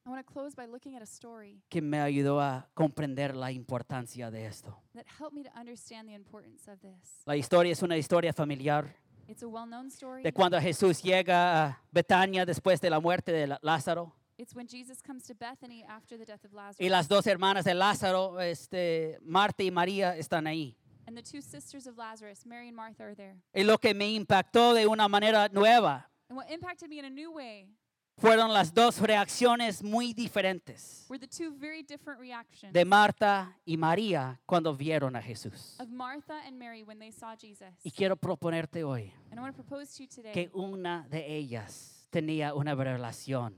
I 0.06 0.08
want 0.10 0.24
to 0.24 0.32
close 0.32 0.54
by 0.54 0.66
looking 0.66 0.94
at 0.94 1.02
a 1.02 1.06
story 1.06 1.60
que 1.68 1.82
me 1.82 1.98
ayudó 1.98 2.40
a 2.40 2.68
comprender 2.74 3.34
la 3.34 3.50
importancia 3.50 4.30
de 4.30 4.46
esto. 4.46 4.78
that 4.94 5.04
helped 5.18 5.34
me 5.34 5.42
to 5.42 5.50
understand 5.58 6.08
the 6.08 6.14
importance 6.14 6.68
of 6.70 6.78
this. 6.80 7.22
La 7.26 7.34
historia 7.34 7.72
es 7.72 7.82
una 7.82 7.96
historia 7.96 8.32
familiar 8.32 8.94
It's 9.28 9.42
a 9.42 9.48
well-known 9.48 9.88
story. 9.90 10.22
de 10.22 10.32
cuando 10.32 10.60
Jesús 10.60 11.02
llega 11.02 11.64
a 11.66 11.82
Betania 11.90 12.46
después 12.46 12.80
de 12.80 12.88
la 12.90 13.00
muerte 13.00 13.32
de 13.32 13.48
La- 13.48 13.58
Lázaro. 13.62 14.12
It's 14.38 14.54
when 14.54 14.68
Jesus 14.68 15.02
comes 15.02 15.24
to 15.24 15.34
Bethany 15.34 15.82
after 15.88 16.16
the 16.16 16.24
death 16.24 16.44
of 16.44 16.52
Lazarus. 16.52 16.78
Y 16.80 16.88
las 16.88 17.08
dos 17.08 17.26
hermanas 17.26 17.64
de 17.64 17.74
Lázaro, 17.74 18.38
este, 18.40 19.18
Marta 19.22 19.64
y 19.64 19.70
María, 19.72 20.14
están 20.16 20.46
ahí. 20.46 20.76
And 21.08 21.16
the 21.16 21.22
two 21.22 21.40
sisters 21.40 21.86
of 21.88 21.96
Lazarus, 21.96 22.44
Mary 22.46 22.68
and 22.68 22.76
Martha, 22.76 23.02
are 23.04 23.14
there. 23.16 23.34
Y 23.54 23.62
lo 23.64 23.78
que 23.78 23.92
me 23.94 24.10
impactó 24.12 24.72
de 24.74 24.86
una 24.86 25.08
manera 25.08 25.48
nueva 25.52 26.08
And 26.28 26.36
what 26.36 26.50
impacted 26.50 26.88
me 26.90 26.98
in 26.98 27.06
a 27.06 27.10
new 27.10 27.32
way 27.32 27.68
fueron 28.18 28.52
las 28.52 28.72
dos 28.72 29.00
reacciones 29.00 29.82
muy 29.82 30.14
diferentes 30.14 31.04
were 31.08 31.18
the 31.18 31.26
two 31.26 31.50
very 31.58 31.82
different 31.82 32.18
reactions 32.18 32.72
de 32.72 32.84
Marta 32.84 33.54
y 33.66 33.76
María 33.76 34.40
cuando 34.46 34.74
vieron 34.74 35.16
a 35.16 35.22
Jesús. 35.22 35.76
of 35.78 35.88
Martha 35.88 36.40
and 36.46 36.58
Mary 36.58 36.82
when 36.82 36.98
they 36.98 37.12
saw 37.12 37.34
Jesus. 37.36 37.68
Y 37.84 37.90
quiero 37.90 38.16
proponerte 38.16 38.84
hoy 38.84 39.12
And 39.30 39.38
I 39.38 39.42
want 39.42 39.54
to 39.56 39.62
propose 39.62 39.94
to 39.96 40.02
you 40.02 40.08
today 40.08 40.32
que 40.32 40.50
una 40.54 41.06
de 41.10 41.36
ellas 41.36 42.08
tenía 42.10 42.54
una 42.54 42.74
revelación 42.74 43.54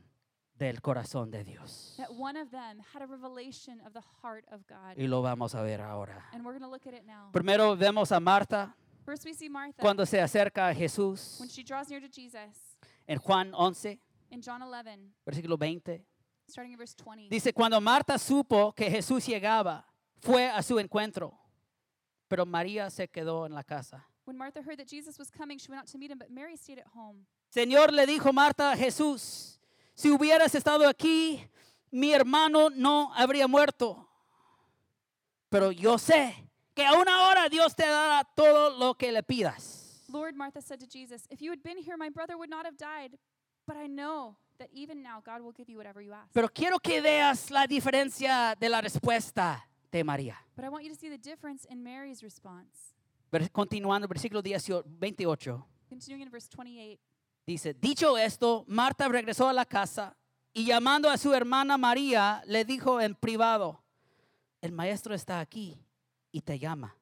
del 0.57 0.81
corazón 0.83 1.31
de 1.31 1.45
Dios. 1.45 1.95
that 1.97 2.13
one 2.13 2.37
of 2.37 2.51
them 2.51 2.81
had 2.93 3.01
a 3.03 3.07
revelation 3.07 3.81
of 3.87 3.93
the 3.93 4.03
heart 4.23 4.45
of 4.51 4.67
God. 4.67 4.97
Y 4.97 5.07
lo 5.07 5.23
vamos 5.23 5.55
a 5.55 5.63
ver 5.63 5.81
ahora. 5.81 6.27
And 6.33 6.45
we're 6.45 6.59
going 6.59 6.69
to 6.69 6.71
look 6.71 6.87
at 6.87 6.95
it 6.95 7.07
now. 7.07 7.31
Primero 7.33 7.77
vemos 7.77 8.11
a 8.11 8.19
Marta 8.19 8.75
First, 9.05 9.25
we 9.25 9.33
see 9.35 9.49
Martha 9.49 9.81
cuando 9.81 10.05
se 10.05 10.21
acerca 10.21 10.69
a 10.69 10.75
Jesús 10.75 11.39
when 11.39 11.49
she 11.49 11.63
draws 11.63 11.89
near 11.89 12.01
to 12.01 12.09
Jesus 12.09 12.77
en 13.07 13.19
Juan 13.21 13.55
11, 13.55 13.99
in 14.31 14.41
John 14.43 14.63
11, 14.63 15.15
versículo 15.25 15.57
20. 15.57 16.05
starting 16.49 16.73
in 16.73 16.79
verse 16.79 16.95
20. 16.95 17.29
Dice, 17.29 17.53
cuando 17.53 17.81
Marta 17.81 18.19
supo 18.19 18.73
que 18.75 18.91
Jesús 18.91 19.27
llegaba, 19.27 19.85
fue 20.21 20.49
a 20.49 20.63
su 20.63 20.79
encuentro, 20.79 21.39
pero 22.27 22.47
María 22.47 22.91
se 22.91 23.09
quedó 23.09 23.47
en 23.47 23.55
la 23.55 23.63
casa. 23.63 24.05
When 24.25 24.37
Martha 24.37 24.61
heard 24.61 24.79
that 24.79 24.89
Jesus 24.89 25.19
was 25.19 25.31
coming, 25.31 25.59
she 25.59 25.71
went 25.71 25.81
out 25.81 25.89
to 25.89 25.99
meet 25.99 26.11
him, 26.11 26.19
but 26.19 26.31
Mary 26.31 26.57
stayed 26.57 26.79
at 26.79 26.87
home. 26.95 27.27
Señor, 27.51 27.93
le 27.93 28.07
dijo 28.07 28.33
Marta 28.33 28.73
a 28.73 28.77
Jesús, 28.77 29.59
si 29.95 30.11
hubieras 30.11 30.55
estado 30.55 30.87
aquí, 30.87 31.43
mi 31.91 32.13
hermano 32.13 32.69
no 32.69 33.11
habría 33.15 33.49
muerto. 33.49 34.07
Pero 35.51 35.71
yo 35.71 35.97
sé 35.97 36.35
que 36.75 36.85
a 36.85 36.93
una 36.93 37.29
hora 37.29 37.49
Dios 37.49 37.75
te 37.75 37.85
dará 37.85 38.23
todo 38.37 38.77
lo 38.79 38.95
que 38.95 39.11
le 39.13 39.23
pidas. 39.23 40.05
Lord, 40.11 40.35
Martha 40.35 40.61
said 40.61 40.79
to 40.81 40.87
Jesus, 40.87 41.27
If 41.31 41.41
you 41.41 41.51
had 41.51 41.63
been 41.63 41.79
here, 41.79 41.97
my 41.97 42.11
brother 42.11 42.37
would 42.37 42.51
not 42.51 42.67
have 42.67 42.77
died. 42.77 43.19
But 43.69 43.77
I 43.77 43.87
know 43.87 44.35
that 44.59 44.71
even 44.73 45.03
now, 45.03 45.21
God 45.23 45.43
will 45.43 45.53
give 45.53 45.69
you 45.71 45.77
whatever 45.77 46.01
you 46.03 46.15
ask. 46.15 46.33
Pero 46.33 46.49
quiero 46.49 46.79
que 46.79 47.03
veas 47.03 47.51
la 47.51 47.67
diferencia 47.67 48.57
de 48.59 48.71
la 48.71 48.81
respuesta 48.81 49.69
de 49.93 50.03
María. 50.03 50.37
But 50.57 50.65
I 50.65 50.71
want 50.71 50.85
you 50.85 50.91
to 50.91 50.99
see 50.99 51.11
the 51.11 51.19
difference 51.19 51.67
in 51.71 51.83
Mary's 51.83 52.23
response. 52.23 52.95
Ver- 53.31 53.51
Continuando, 53.53 54.09
versículo 54.09 54.41
18 54.43 54.85
28. 54.87 55.63
Continuing 55.91 56.23
in 56.23 56.31
verse 56.31 56.49
28. 56.49 56.99
Dice, 57.47 57.75
dicho 57.75 58.17
esto, 58.17 58.65
Marta 58.69 59.07
regresó 59.09 59.49
a 59.51 59.53
la 59.53 59.67
casa 59.67 60.17
y 60.55 60.65
llamando 60.65 61.11
a 61.11 61.19
su 61.19 61.35
hermana 61.35 61.77
María, 61.77 62.43
le 62.47 62.65
dijo 62.65 63.01
en 63.03 63.15
privado, 63.15 63.83
el 64.63 64.73
maestro 64.73 65.15
está 65.15 65.41
aquí 65.41 65.79
y 66.33 66.41
te 66.41 66.59
llama. 66.59 66.95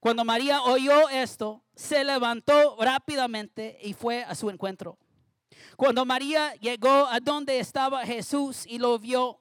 Cuando 0.00 0.24
María 0.24 0.62
oyó 0.62 1.08
esto, 1.10 1.62
se 1.76 2.02
levantó 2.04 2.76
rápidamente 2.80 3.78
y 3.82 3.92
fue 3.92 4.24
a 4.24 4.34
su 4.34 4.50
encuentro. 4.50 4.98
Cuando 5.76 6.04
María 6.04 6.54
llegó 6.54 7.06
a 7.06 7.20
donde 7.20 7.58
estaba 7.58 8.04
Jesús 8.04 8.66
y 8.66 8.78
lo 8.78 8.98
vio, 8.98 9.40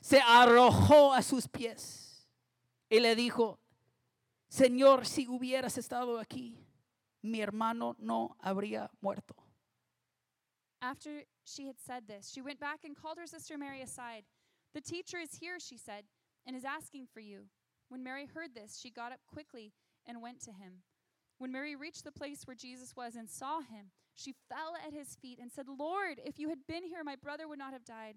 se 0.00 0.20
arrojó 0.20 1.12
a 1.12 1.22
sus 1.22 1.48
pies 1.48 2.28
y 2.90 3.00
le 3.00 3.16
dijo, 3.16 3.58
Señor, 4.48 5.06
si 5.06 5.26
hubieras 5.26 5.78
estado 5.78 6.18
aquí, 6.18 6.58
mi 7.22 7.40
hermano 7.40 7.96
no 7.98 8.36
habría 8.40 8.90
muerto. 9.00 9.34
After 10.80 11.24
she 11.44 11.66
had 11.66 11.78
said 11.78 12.06
this, 12.06 12.30
she 12.30 12.42
went 12.42 12.60
back 12.60 12.84
and 12.84 12.94
called 12.94 13.18
her 13.18 13.26
sister 13.26 13.56
Mary 13.56 13.80
aside. 13.80 14.24
The 14.74 14.82
teacher 14.82 15.18
is 15.18 15.38
here, 15.40 15.58
she 15.58 15.78
said, 15.78 16.04
and 16.46 16.54
is 16.54 16.64
asking 16.64 17.06
for 17.12 17.20
you. 17.20 17.48
When 17.88 18.02
Mary 18.02 18.26
heard 18.26 18.54
this, 18.54 18.78
she 18.78 18.90
got 18.90 19.12
up 19.12 19.20
quickly 19.26 19.72
and 20.06 20.20
went 20.20 20.40
to 20.42 20.50
him. 20.50 20.82
When 21.38 21.52
Mary 21.52 21.74
reached 21.74 22.04
the 22.04 22.12
place 22.12 22.46
where 22.46 22.54
Jesus 22.54 22.94
was 22.94 23.16
and 23.16 23.28
saw 23.28 23.60
him, 23.60 23.92
she 24.14 24.34
fell 24.48 24.74
at 24.86 24.92
his 24.92 25.16
feet 25.16 25.38
and 25.40 25.50
said, 25.50 25.66
Lord, 25.68 26.20
if 26.24 26.38
you 26.38 26.48
had 26.48 26.66
been 26.66 26.84
here, 26.84 27.02
my 27.04 27.16
brother 27.16 27.46
would 27.48 27.58
not 27.58 27.72
have 27.72 27.84
died. 27.84 28.16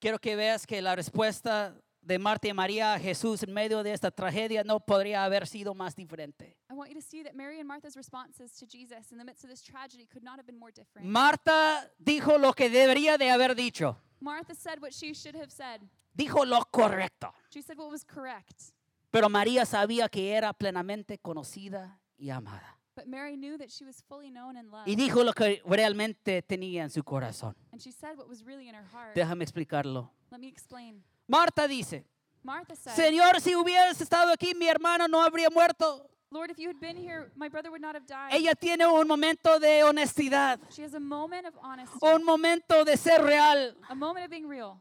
Quiero 0.00 0.18
que 0.18 0.36
veas 0.36 0.66
que 0.66 0.82
la 0.82 0.96
respuesta 0.96 1.74
de 2.02 2.18
Marta 2.18 2.48
y 2.48 2.52
María 2.52 2.94
a 2.94 2.98
Jesús 2.98 3.42
en 3.44 3.52
medio 3.54 3.82
de 3.84 3.92
esta 3.92 4.10
tragedia 4.10 4.64
no 4.64 4.80
podría 4.80 5.24
haber 5.24 5.46
sido 5.46 5.74
más 5.74 5.94
diferente. 5.94 6.56
I 6.68 6.74
want 6.74 6.90
you 6.90 6.96
to 6.96 7.00
see 7.00 7.22
that 7.22 7.34
Mary 7.34 7.60
and 7.60 7.68
Martha's 7.68 7.96
responses 7.96 8.52
to 8.58 8.66
Jesus 8.66 9.12
in 9.12 9.18
the 9.18 9.24
midst 9.24 9.44
of 9.44 9.50
this 9.50 9.62
tragedy 9.62 10.06
could 10.06 10.24
not 10.24 10.38
have 10.38 10.46
been 10.46 10.58
more 10.58 10.72
different. 10.72 11.06
Marta 11.08 11.88
dijo 11.98 12.38
lo 12.38 12.52
que 12.52 12.68
debería 12.68 13.16
de 13.16 13.30
haber 13.30 13.54
dicho. 13.54 13.96
Martha 14.20 14.54
said 14.54 14.80
what 14.80 14.92
she 14.92 15.14
should 15.14 15.36
have 15.36 15.52
said. 15.52 15.80
Dijo 16.16 16.44
lo 16.44 16.64
correcto. 16.72 17.32
She 17.50 17.62
said 17.62 17.78
what 17.78 17.90
was 17.90 18.04
correct. 18.04 18.74
Pero 19.12 19.28
María 19.28 19.64
sabía 19.64 20.08
que 20.08 20.32
era 20.34 20.52
plenamente 20.52 21.18
conocida 21.18 22.00
y 22.16 22.30
amada. 22.30 22.81
But 22.94 23.06
Mary 23.06 23.36
knew 23.36 23.56
that 23.56 23.70
she 23.70 23.84
was 23.84 24.02
fully 24.06 24.30
known 24.30 24.56
and 24.56 24.70
loved. 24.70 24.86
Y 24.86 24.94
dijo 24.96 25.24
lo 25.24 25.32
que 25.32 25.62
realmente 25.64 26.42
tenía 26.42 26.82
en 26.82 26.90
su 26.90 27.02
corazón. 27.02 27.54
And 27.72 27.80
she 27.80 27.90
said 27.90 28.18
what 28.18 28.28
was 28.28 28.44
really 28.44 28.68
in 28.68 28.74
her 28.74 28.84
heart. 28.84 29.14
Déjame 29.14 29.42
explicarlo. 29.44 30.10
Let 30.30 30.40
me 30.40 30.48
explain. 30.48 31.02
Marta 31.26 31.66
dice, 31.66 32.04
Martha 32.42 32.76
said, 32.76 32.94
Señor, 32.94 33.40
si 33.40 33.54
hubieras 33.54 34.00
estado 34.00 34.30
aquí, 34.32 34.54
mi 34.54 34.66
hermano 34.68 35.08
no 35.08 35.22
habría 35.22 35.48
muerto. 35.50 36.06
Lord, 36.30 36.50
if 36.50 36.58
you 36.58 36.68
had 36.68 36.80
been 36.80 36.96
here, 36.96 37.30
my 37.36 37.48
brother 37.48 37.70
would 37.70 37.80
not 37.82 37.94
have 37.94 38.06
died. 38.06 38.32
Ella 38.32 38.54
tiene 38.54 38.86
un 38.86 39.06
momento 39.06 39.58
de 39.58 39.84
honestidad, 39.84 40.58
She 40.70 40.82
has 40.82 40.94
a 40.94 41.00
moment 41.00 41.46
of 41.46 41.54
honesty, 41.62 41.98
un 42.02 42.24
momento 42.24 42.84
de 42.84 42.96
ser 42.96 43.22
real. 43.22 43.74
a 43.88 43.94
moment 43.94 44.24
of 44.24 44.30
being 44.30 44.48
real. 44.48 44.80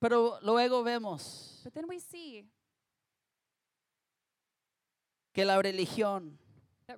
Pero 0.00 0.38
luego 0.42 0.82
vemos 0.82 1.60
But 1.62 1.74
then 1.74 1.86
we 1.88 1.98
see 2.00 2.44
que 5.32 5.44
la 5.44 5.60
religión 5.62 6.38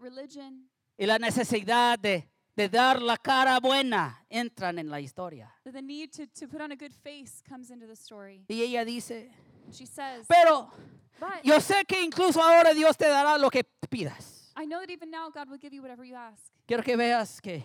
religion, 0.00 0.68
y 0.98 1.06
la 1.06 1.18
necesidad 1.18 1.98
de, 1.98 2.28
de 2.56 2.68
dar 2.68 3.02
la 3.02 3.16
cara 3.16 3.58
buena 3.60 4.24
entran 4.30 4.78
en 4.78 4.88
la 4.90 5.00
historia. 5.00 5.52
that 5.64 5.72
the 5.72 5.82
need 5.82 6.12
to, 6.12 6.26
to 6.26 6.46
put 6.46 6.60
on 6.60 6.72
a 6.72 6.76
good 6.76 6.92
face 6.92 7.42
comes 7.48 7.70
into 7.70 7.86
the 7.86 7.96
story. 7.96 8.44
Y 8.48 8.62
ella 8.62 8.84
dice, 8.84 9.30
she 9.72 9.86
says, 9.86 10.26
pero 10.28 10.70
But 11.18 11.42
yo 11.44 11.60
sé 11.60 11.84
que 11.86 12.02
incluso 12.02 12.40
ahora 12.42 12.74
Dios 12.74 12.96
te 12.96 13.06
dará 13.06 13.38
lo 13.38 13.50
que 13.50 13.64
pidas. 13.88 14.52
I 14.56 14.66
know 14.66 14.80
that 14.80 14.90
even 14.90 15.10
now 15.10 15.30
God 15.30 15.48
will 15.48 15.58
give 15.58 15.74
you 15.74 15.82
whatever 15.82 16.04
you 16.04 16.16
ask. 16.16 16.52
Quiero 16.66 16.82
que 16.82 16.96
veas 16.96 17.40
que, 17.40 17.64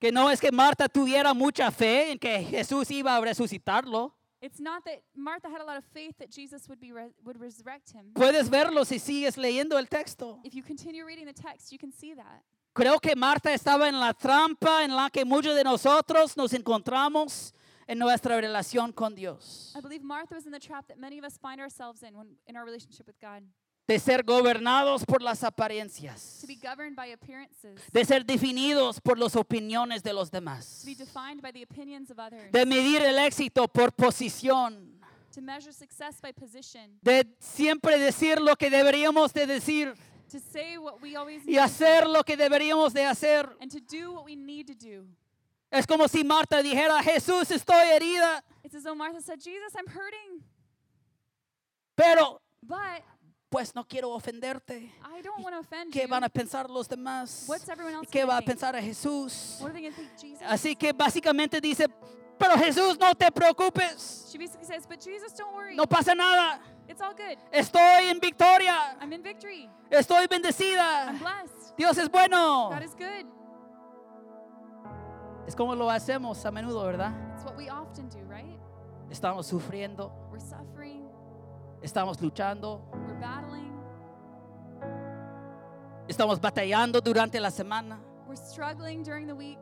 que 0.00 0.10
no 0.10 0.30
es 0.30 0.40
que 0.40 0.50
Marta 0.50 0.88
tuviera 0.88 1.34
mucha 1.34 1.70
fe 1.70 2.12
en 2.12 2.18
que 2.18 2.42
Jesús 2.42 2.90
iba 2.90 3.16
a 3.16 3.20
resucitarlo. 3.20 4.14
It's 4.46 4.60
not 4.60 4.84
that 4.84 5.02
Martha 5.16 5.48
had 5.48 5.60
a 5.60 5.64
lot 5.64 5.76
of 5.76 5.84
faith 5.92 6.14
that 6.18 6.30
Jesus 6.30 6.68
would 6.68 6.78
be 6.78 6.92
re- 6.92 7.10
would 7.24 7.40
resurrect 7.40 7.90
him. 7.92 8.12
Puedes 8.14 8.48
verlo 8.48 8.84
si 8.86 9.00
sigues 9.00 9.36
leyendo 9.36 9.76
el 9.76 9.86
texto. 9.86 10.38
If 10.44 10.54
you 10.54 10.62
continue 10.62 11.04
reading 11.04 11.26
the 11.26 11.32
text, 11.32 11.72
you 11.72 11.78
can 11.78 11.90
see 11.90 12.14
that. 12.14 12.42
Creo 12.72 13.00
que 13.00 13.16
Marta 13.16 13.52
estaba 13.52 13.88
en 13.88 13.98
la 13.98 14.12
trampa 14.12 14.84
en 14.84 14.94
la 14.94 15.10
que 15.10 15.24
muchos 15.24 15.56
de 15.56 15.64
nosotros 15.64 16.36
nos 16.36 16.52
encontramos 16.52 17.52
en 17.88 17.98
nuestra 17.98 18.40
relación 18.40 18.92
con 18.94 19.16
Dios. 19.16 19.74
I 19.76 19.80
believe 19.80 20.04
Martha 20.04 20.36
was 20.36 20.46
in 20.46 20.52
the 20.52 20.60
trap 20.60 20.86
that 20.86 20.98
many 20.98 21.18
of 21.18 21.24
us 21.24 21.36
find 21.38 21.60
ourselves 21.60 22.04
in 22.04 22.16
when 22.16 22.36
in 22.46 22.54
our 22.56 22.64
relationship 22.64 23.06
with 23.08 23.18
God. 23.20 23.42
De 23.88 23.98
ser 24.00 24.24
gobernados 24.24 25.04
por 25.04 25.22
las 25.22 25.44
apariencias. 25.44 26.38
To 26.40 26.46
be 26.48 26.56
governed 26.56 26.96
by 26.96 27.12
appearances, 27.12 27.80
De 27.92 28.04
ser 28.04 28.24
definidos 28.24 29.00
por 29.00 29.16
las 29.18 29.36
opiniones 29.36 30.02
de 30.02 30.12
los 30.12 30.30
to 30.30 30.36
demás. 30.38 30.82
be 30.84 30.94
defined 30.96 31.40
by 31.40 31.52
the 31.52 31.62
opinions 31.62 32.10
of 32.10 32.18
others, 32.18 32.50
De 32.50 32.66
medir 32.66 33.02
el 33.02 33.16
éxito 33.18 33.68
por 33.68 33.92
posición. 33.92 34.92
to 35.32 35.40
measure 35.40 35.72
success 35.72 36.20
by 36.20 36.32
position, 36.32 36.98
De 37.02 37.24
siempre 37.38 37.96
decir 37.98 38.40
lo 38.40 38.56
que 38.56 38.70
deberíamos 38.70 39.32
de 39.32 39.46
decir. 39.46 39.94
to 40.28 40.40
say 40.40 40.76
what 40.78 41.00
we 41.00 41.14
always 41.14 41.44
Y 41.44 41.52
need 41.52 41.56
to 41.58 41.62
hacer 41.62 42.06
lo 42.08 42.24
que 42.24 42.36
deberíamos 42.36 42.92
de 42.92 43.04
hacer. 43.04 43.48
and 43.60 43.70
to 43.70 43.78
do 43.80 44.12
what 44.12 44.24
we 44.24 44.34
need 44.34 44.66
to 44.66 44.74
do. 44.74 45.06
Es 45.70 45.86
como 45.86 46.08
si 46.08 46.24
Marta 46.24 46.60
dijera, 46.62 47.00
Jesús, 47.04 47.50
estoy 47.52 47.86
herida. 47.92 48.42
It's 48.64 48.74
as 48.74 48.82
though 48.82 48.96
Martha 48.96 49.20
said, 49.20 49.38
Jesus, 49.40 49.74
I'm 49.76 49.86
hurting, 49.86 50.42
Pero 51.94 52.40
but 52.62 53.02
pues 53.48 53.74
no 53.74 53.84
quiero 53.86 54.10
ofenderte. 54.10 54.92
I 55.02 55.22
don't 55.22 55.42
want 55.42 55.54
to 55.54 55.60
offend 55.60 55.92
¿Qué 55.92 56.02
you. 56.02 56.08
van 56.08 56.24
a 56.24 56.28
pensar 56.28 56.68
los 56.68 56.88
demás? 56.88 57.44
What's 57.48 57.68
everyone 57.68 57.94
else 57.94 58.10
¿Qué 58.10 58.24
va 58.24 58.38
a 58.38 58.42
pensar 58.42 58.74
a 58.76 58.82
Jesús? 58.82 59.58
What 59.60 59.70
are 59.70 59.72
they 59.74 59.82
going 59.82 59.92
to 59.94 59.96
think, 59.96 60.10
Jesus? 60.18 60.42
Así 60.46 60.76
que 60.76 60.92
básicamente 60.92 61.60
dice, 61.60 61.86
pero 62.38 62.56
Jesús, 62.58 62.98
no 62.98 63.14
te 63.14 63.30
preocupes. 63.30 64.28
She 64.30 64.38
basically 64.38 64.66
says, 64.66 64.86
but 64.86 64.98
Jesus, 65.00 65.32
don't 65.34 65.54
worry. 65.54 65.74
No 65.76 65.86
pasa 65.86 66.14
nada. 66.14 66.60
It's 66.88 67.00
all 67.00 67.14
good. 67.14 67.38
Estoy 67.52 68.10
en 68.10 68.20
victoria. 68.20 68.96
I'm 69.00 69.12
in 69.12 69.22
victory. 69.22 69.68
Estoy 69.90 70.22
I'm 70.22 70.28
bendecida. 70.28 71.18
blessed. 71.18 71.76
Dios 71.76 71.96
es 71.98 72.08
bueno. 72.10 72.70
God 72.70 72.82
is 72.82 72.94
good. 72.94 73.26
Es 75.46 75.54
como 75.54 75.74
lo 75.74 75.88
hacemos 75.90 76.44
a 76.44 76.50
menudo, 76.50 76.84
¿verdad? 76.84 77.12
It's 77.34 77.44
what 77.44 77.56
we 77.56 77.68
often 77.70 78.08
do, 78.08 78.18
right? 78.28 78.58
Estamos 79.10 79.46
sufriendo, 79.46 80.10
We're 80.32 80.40
suffering, 80.40 81.08
estamos 81.80 82.20
luchando, 82.20 82.82
estamos 86.08 86.40
batallando 86.40 87.00
durante 87.00 87.40
la 87.40 87.50
semana. 87.50 87.98
we're 88.28 88.36
struggling 88.36 89.02
during 89.02 89.26
the 89.26 89.34
week. 89.34 89.58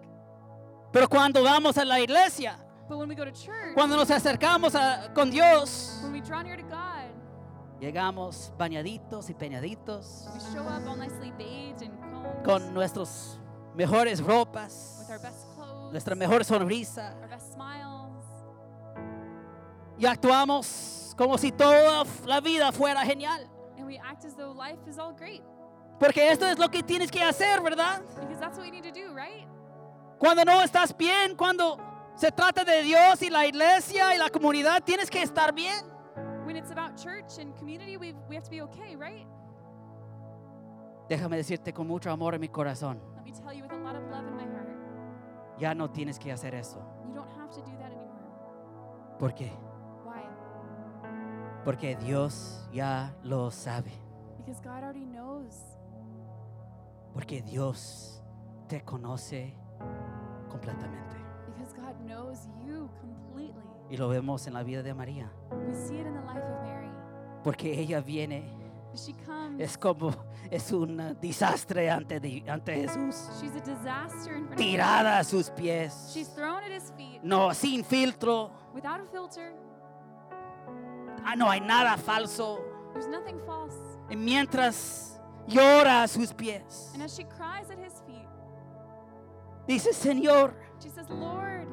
Pero 0.92 1.08
cuando 1.08 1.42
vamos 1.42 1.76
a 1.76 1.84
la 1.84 1.98
iglesia, 2.00 2.56
But 2.88 2.98
when 2.98 3.08
we 3.08 3.14
go 3.14 3.24
to 3.24 3.32
church, 3.32 3.74
cuando 3.74 3.96
nos 3.96 4.10
acercamos 4.10 4.74
a- 4.74 5.10
con 5.14 5.30
Dios, 5.30 6.00
when 6.02 6.12
we 6.12 6.20
draw 6.20 6.42
near 6.42 6.56
to 6.56 6.62
God, 6.62 7.10
llegamos 7.80 8.52
bañaditos 8.58 9.28
y 9.30 9.34
peñaditos 9.34 10.28
we 10.32 10.40
show 10.54 10.62
up 10.66 10.86
all 10.86 10.96
nicely 10.96 11.32
bathed 11.38 11.82
and 11.82 11.98
combed 12.00 12.44
con 12.44 12.72
nuestras 12.74 13.38
mejores 13.74 14.20
ropas, 14.22 14.98
with 15.00 15.10
our 15.10 15.18
best 15.20 15.46
clothes, 15.56 15.92
nuestra 15.92 16.14
mejor 16.14 16.44
sonrisa 16.44 17.14
our 17.22 17.28
best 17.28 17.52
smiles, 17.54 18.12
y 19.98 20.06
actuamos 20.06 21.03
como 21.16 21.36
si 21.38 21.52
toda 21.52 22.04
la 22.26 22.40
vida 22.40 22.72
fuera 22.72 23.04
genial. 23.04 23.48
and 23.76 23.86
we 23.86 23.98
act 23.98 24.24
as 24.24 24.34
though 24.34 24.52
life 24.52 24.78
is 24.88 24.98
all 24.98 25.12
great. 25.12 25.42
Porque 25.98 26.28
esto 26.30 26.46
es 26.46 26.58
lo 26.58 26.68
que 26.68 26.82
tienes 26.82 27.10
que 27.10 27.22
hacer, 27.22 27.60
¿verdad? 27.62 28.02
Because 28.20 28.40
that's 28.40 28.58
what 28.58 28.68
need 28.70 28.82
to 28.84 28.90
do, 28.90 29.12
right? 29.14 29.46
Cuando 30.18 30.44
no 30.44 30.60
estás 30.62 30.96
bien, 30.96 31.36
cuando 31.36 31.78
se 32.16 32.30
trata 32.30 32.64
de 32.64 32.82
Dios 32.82 33.22
y 33.22 33.30
la 33.30 33.46
iglesia 33.46 34.14
y 34.14 34.18
la 34.18 34.28
comunidad, 34.30 34.82
tienes 34.82 35.10
que 35.10 35.22
estar 35.22 35.52
bien. 35.54 35.84
When 36.44 36.56
it's 36.56 36.70
about 36.70 36.96
church 36.96 37.38
and 37.38 37.54
community, 37.56 37.96
we 37.96 38.12
we 38.28 38.34
have 38.36 38.44
to 38.44 38.50
be 38.50 38.60
okay, 38.62 38.96
right? 38.96 39.26
Déjame 41.08 41.36
decirte 41.36 41.72
con 41.72 41.86
mucho 41.86 42.10
amor 42.10 42.34
en 42.34 42.40
mi 42.40 42.48
corazón, 42.48 42.98
Let 43.16 43.24
me 43.24 43.32
tell 43.32 43.52
you 43.52 43.62
with 43.62 43.72
a 43.72 43.76
lot 43.78 43.94
of 43.94 44.02
love 44.10 44.26
in 44.26 44.34
my 44.36 44.44
heart, 44.44 44.68
ya 45.58 45.74
no 45.74 45.88
tienes 45.90 46.18
que 46.18 46.32
hacer 46.32 46.54
eso. 46.54 46.78
you 47.06 47.14
don't 47.14 47.30
have 47.38 47.50
to 47.50 47.60
do 47.60 47.76
that 47.78 47.92
anymore. 47.92 49.18
¿Por 49.18 49.34
qué? 49.34 49.52
Porque 51.64 51.96
Dios 51.96 52.68
ya 52.72 53.14
lo 53.22 53.50
sabe. 53.50 53.90
Because 54.38 54.60
God 54.62 54.82
already 54.82 55.06
knows. 55.06 55.54
Porque 57.12 57.42
Dios 57.42 58.22
te 58.68 58.82
conoce 58.82 59.54
completamente. 60.50 61.16
Because 61.46 61.72
God 61.74 61.94
knows 62.06 62.46
you 62.66 62.88
completely. 63.00 63.62
Y 63.90 63.96
lo 63.96 64.08
vemos 64.08 64.46
en 64.46 64.54
la 64.54 64.62
vida 64.62 64.82
de 64.82 64.92
María. 64.94 65.30
We 65.50 65.74
see 65.74 65.98
it 65.98 66.06
in 66.06 66.14
the 66.14 66.20
life 66.22 66.42
of 66.42 66.62
Mary. 66.62 66.90
Porque 67.42 67.78
ella 67.78 68.00
viene, 68.00 68.44
She 68.94 69.12
comes, 69.26 69.60
es 69.60 69.76
como, 69.76 70.10
es 70.50 70.70
un 70.72 71.16
desastre 71.20 71.90
ante, 71.90 72.44
ante 72.46 72.74
Jesús. 72.74 73.28
she's 73.40 73.50
a 73.56 73.60
disaster 73.60 74.36
in 74.36 74.46
front 74.46 74.52
of 74.52 74.56
Tirada 74.56 75.18
a 75.18 75.24
sus 75.24 75.50
pies. 75.50 76.10
She's 76.14 76.28
thrown 76.28 76.62
at 76.62 76.70
his 76.70 76.92
feet 76.96 77.20
No, 77.22 77.52
sin 77.52 77.84
filtro. 77.84 78.50
without 78.72 79.00
a 79.00 79.04
filter. 79.10 79.52
Ah, 81.24 81.34
no 81.36 81.48
hay 81.50 81.60
nada 81.60 81.96
falso. 81.96 82.60
There's 82.92 83.08
nothing 83.08 83.38
false. 83.46 83.74
Y 84.10 84.16
mientras 84.16 85.20
llora 85.46 86.02
a 86.02 86.08
sus 86.08 86.32
pies, 86.32 86.90
And 86.94 87.02
as 87.02 87.14
she 87.14 87.24
cries 87.24 87.70
at 87.70 87.78
his 87.78 87.94
feet, 88.06 88.28
dice, 89.66 89.92
Señor, 89.92 90.54
she 90.82 90.90
says, 90.90 91.08
Lord, 91.08 91.66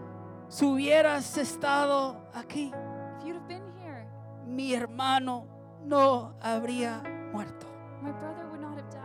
si 0.47 0.65
hubieras 0.65 1.37
estado 1.37 2.15
aquí, 2.33 2.71
if 3.19 3.25
you'd 3.25 3.35
have 3.35 3.47
been 3.47 3.63
here, 3.79 4.07
mi 4.47 4.73
hermano 4.73 5.45
no 5.83 6.33
habría 6.41 7.01
muerto. 7.33 7.67
my 8.01 8.11
brother 8.11 8.47
would 8.49 8.61
not 8.61 8.77
have 8.77 8.89
died. 8.89 8.99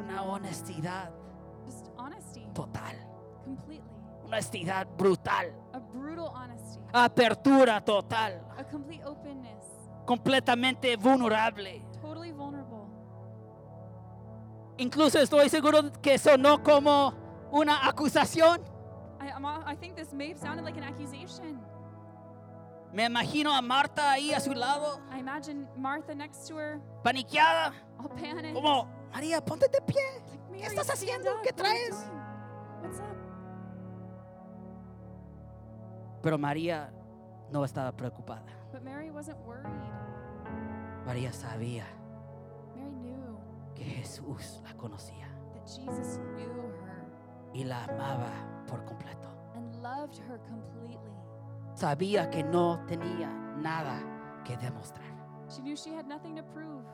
Una 0.00 0.22
honestidad 0.22 1.10
Just 1.66 1.90
honesty, 1.96 2.46
total. 2.54 2.96
Honestidad 4.32 4.86
brutal. 4.96 5.52
A 5.74 5.78
brutal 5.78 6.28
honesty. 6.28 6.80
Apertura 6.90 7.84
total. 7.84 8.40
A 8.56 8.64
complete 8.64 9.04
openness. 9.04 9.62
Completamente 10.06 10.96
vulnerable. 10.96 11.84
Totally 12.00 12.32
vulnerable. 12.32 12.86
Incluso 14.78 15.18
estoy 15.18 15.50
seguro 15.50 15.92
que 16.00 16.18
sonó 16.18 16.62
como 16.62 17.12
una 17.50 17.86
acusación. 17.86 18.62
I, 19.20 19.76
think 19.76 19.96
this 19.96 20.14
may 20.14 20.30
have 20.30 20.38
sounded 20.38 20.64
like 20.64 20.78
an 20.78 20.84
accusation. 20.84 21.60
Me 22.90 23.04
imagino 23.04 23.52
a 23.54 23.60
Marta 23.60 24.12
ahí 24.12 24.32
a 24.32 24.40
su 24.40 24.54
lado, 24.54 25.00
I 25.10 25.18
imagine 25.18 25.66
Martha 25.76 26.14
next 26.14 26.48
to 26.48 26.56
her, 26.56 26.80
paniqueada, 27.02 27.72
all 27.98 28.08
panicked. 28.08 28.54
como, 28.54 28.88
María, 29.12 29.42
ponte 29.44 29.68
de 29.68 29.80
pie. 29.82 29.96
Like, 30.28 30.40
¿Qué 30.46 30.50
"Mary, 30.50 30.62
estás 30.62 30.90
haciendo? 30.90 31.30
¿Qué 31.42 31.52
traes? 31.52 32.06
What's 32.82 32.98
up? 32.98 33.21
Pero 36.22 36.38
María 36.38 36.92
no 37.50 37.64
estaba 37.64 37.92
preocupada. 37.92 38.46
But 38.72 38.82
Mary 38.82 39.10
wasn't 39.10 39.38
worried. 39.46 39.66
María 41.04 41.32
sabía 41.32 41.84
Mary 42.76 42.90
knew 42.92 43.38
que 43.74 43.84
Jesús 43.84 44.60
la 44.64 44.72
conocía 44.74 45.26
that 45.52 45.66
Jesus 45.66 46.18
knew 46.36 46.70
her 46.84 47.04
y 47.52 47.64
la 47.64 47.84
amaba 47.84 48.30
por 48.68 48.84
completo. 48.84 49.28
and 49.56 49.74
loved 49.82 50.16
her 50.28 50.38
completely. 50.48 51.12
Sabía 51.74 52.30
que 52.30 52.42
no 52.44 52.78
tenía 52.86 53.28
nada 53.58 53.98
que 54.44 54.56
demostrar. 54.56 55.10
She 55.48 55.60
knew 55.62 55.76
she 55.76 55.90
had 55.90 56.06
nothing 56.06 56.36
to 56.36 56.42
prove. 56.42 56.84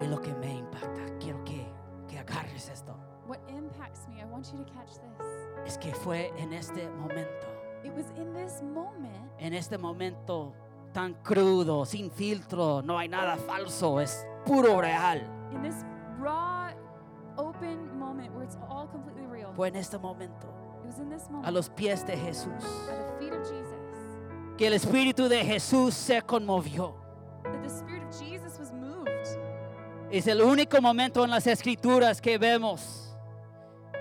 Y 0.00 0.06
lo 0.06 0.20
que 0.20 0.32
me 0.34 0.58
impacta, 0.58 1.18
quiero 1.18 1.42
que, 1.44 1.66
que 2.06 2.18
agarres 2.18 2.68
esto, 2.68 2.94
What 3.26 3.40
impacts 3.48 4.06
me, 4.08 4.20
I 4.22 4.24
want 4.24 4.50
you 4.52 4.58
to 4.58 4.72
catch 4.72 4.94
this. 4.94 5.26
Es 5.66 5.78
que 5.78 5.92
fue 5.94 6.32
en 6.38 6.52
este 6.52 6.88
momento, 6.90 7.46
It 7.84 7.92
was 7.94 8.06
in 8.16 8.32
this 8.34 8.62
moment, 8.62 9.30
en 9.38 9.54
este 9.54 9.78
momento 9.78 10.52
tan 10.92 11.14
crudo, 11.22 11.84
sin 11.86 12.10
filtro, 12.10 12.82
no 12.82 12.98
hay 12.98 13.08
nada 13.08 13.36
falso, 13.36 14.00
es 14.00 14.26
puro 14.44 14.80
real. 14.80 15.22
in 15.52 15.62
this 15.62 15.84
raw, 16.18 16.70
open 17.36 17.96
moment 17.98 18.32
where 18.34 18.44
it's 18.44 18.56
all 18.68 18.86
completely 18.88 19.26
real. 19.26 19.52
Fue 19.54 19.68
en 19.68 19.76
este 19.76 19.98
momento, 19.98 20.48
It 20.82 20.86
was 20.86 20.98
in 20.98 21.08
this 21.10 21.26
a 21.28 21.30
moment 21.30 21.52
los 21.54 21.68
pies 21.70 22.04
de 22.06 22.16
Jesús, 22.16 22.64
at 22.90 23.18
the 23.18 23.18
feet 23.18 23.32
of 23.32 23.42
Jesus 23.48 23.74
que 24.56 24.66
el 24.66 24.72
Espíritu 24.72 25.28
de 25.28 25.44
Jesús 25.44 25.94
se 25.94 26.20
conmovió. 26.22 26.94
that 27.44 27.62
the 27.62 27.68
Spirit 27.70 28.02
of 28.02 28.10
Jesus 28.18 28.58
was 28.58 28.72
moved. 28.72 29.08
Es 30.10 30.26
el 30.26 30.40
único 30.42 30.80
momento 30.80 31.22
en 31.22 31.30
las 31.30 31.46
escrituras 31.46 32.20
que 32.20 32.38
vemos 32.38 33.14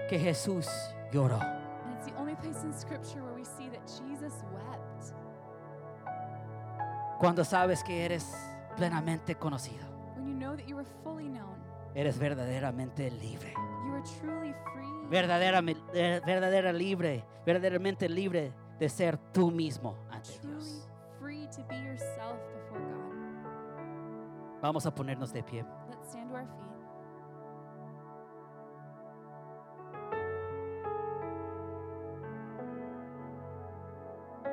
que 0.10 0.18
Jesús 0.18 0.66
lloró. 1.12 1.40
And 1.42 1.94
it's 1.98 2.06
the 2.06 2.18
only 2.20 2.36
place 2.36 2.64
in 2.64 2.74
Scripture 2.74 3.22
where 3.24 3.34
we 3.34 3.44
see 3.46 3.70
that 3.70 3.82
Jesus 3.88 4.34
wept. 4.54 5.14
Cuando 7.20 7.44
sabes 7.44 7.84
que 7.84 8.06
eres 8.06 8.26
plenamente 8.76 9.36
conocido, 9.36 9.86
When 10.16 10.28
you 10.28 10.36
know 10.36 10.56
that 10.56 10.68
you 10.68 10.76
were 10.76 10.86
fully 11.04 11.28
known, 11.28 11.56
eres 11.96 12.18
verdaderamente 12.20 13.10
libre. 13.10 13.54
you 13.86 13.94
are 13.94 14.04
truly 14.22 14.54
free. 14.74 15.08
Verdaderamente, 15.10 15.82
verdadera 16.26 16.72
libre, 16.74 17.24
verdaderamente 17.46 18.08
libre 18.10 18.54
de 18.80 18.90
ser 18.90 19.18
tú 19.34 19.50
mismo 19.52 19.96
ante 20.12 20.38
truly 20.40 20.54
Dios. 20.56 20.88
free 21.20 21.48
to 21.48 21.64
be 21.68 21.76
yourself 21.78 22.38
before 22.54 22.80
God. 22.82 24.62
Vamos 24.62 24.86
a 24.86 24.94
ponernos 24.94 25.32
de 25.34 25.42
pie. 25.42 25.64
Let's 25.90 26.10
stand 26.10 26.30
to 26.30 26.36
our 26.36 26.44
feet. 26.46 26.67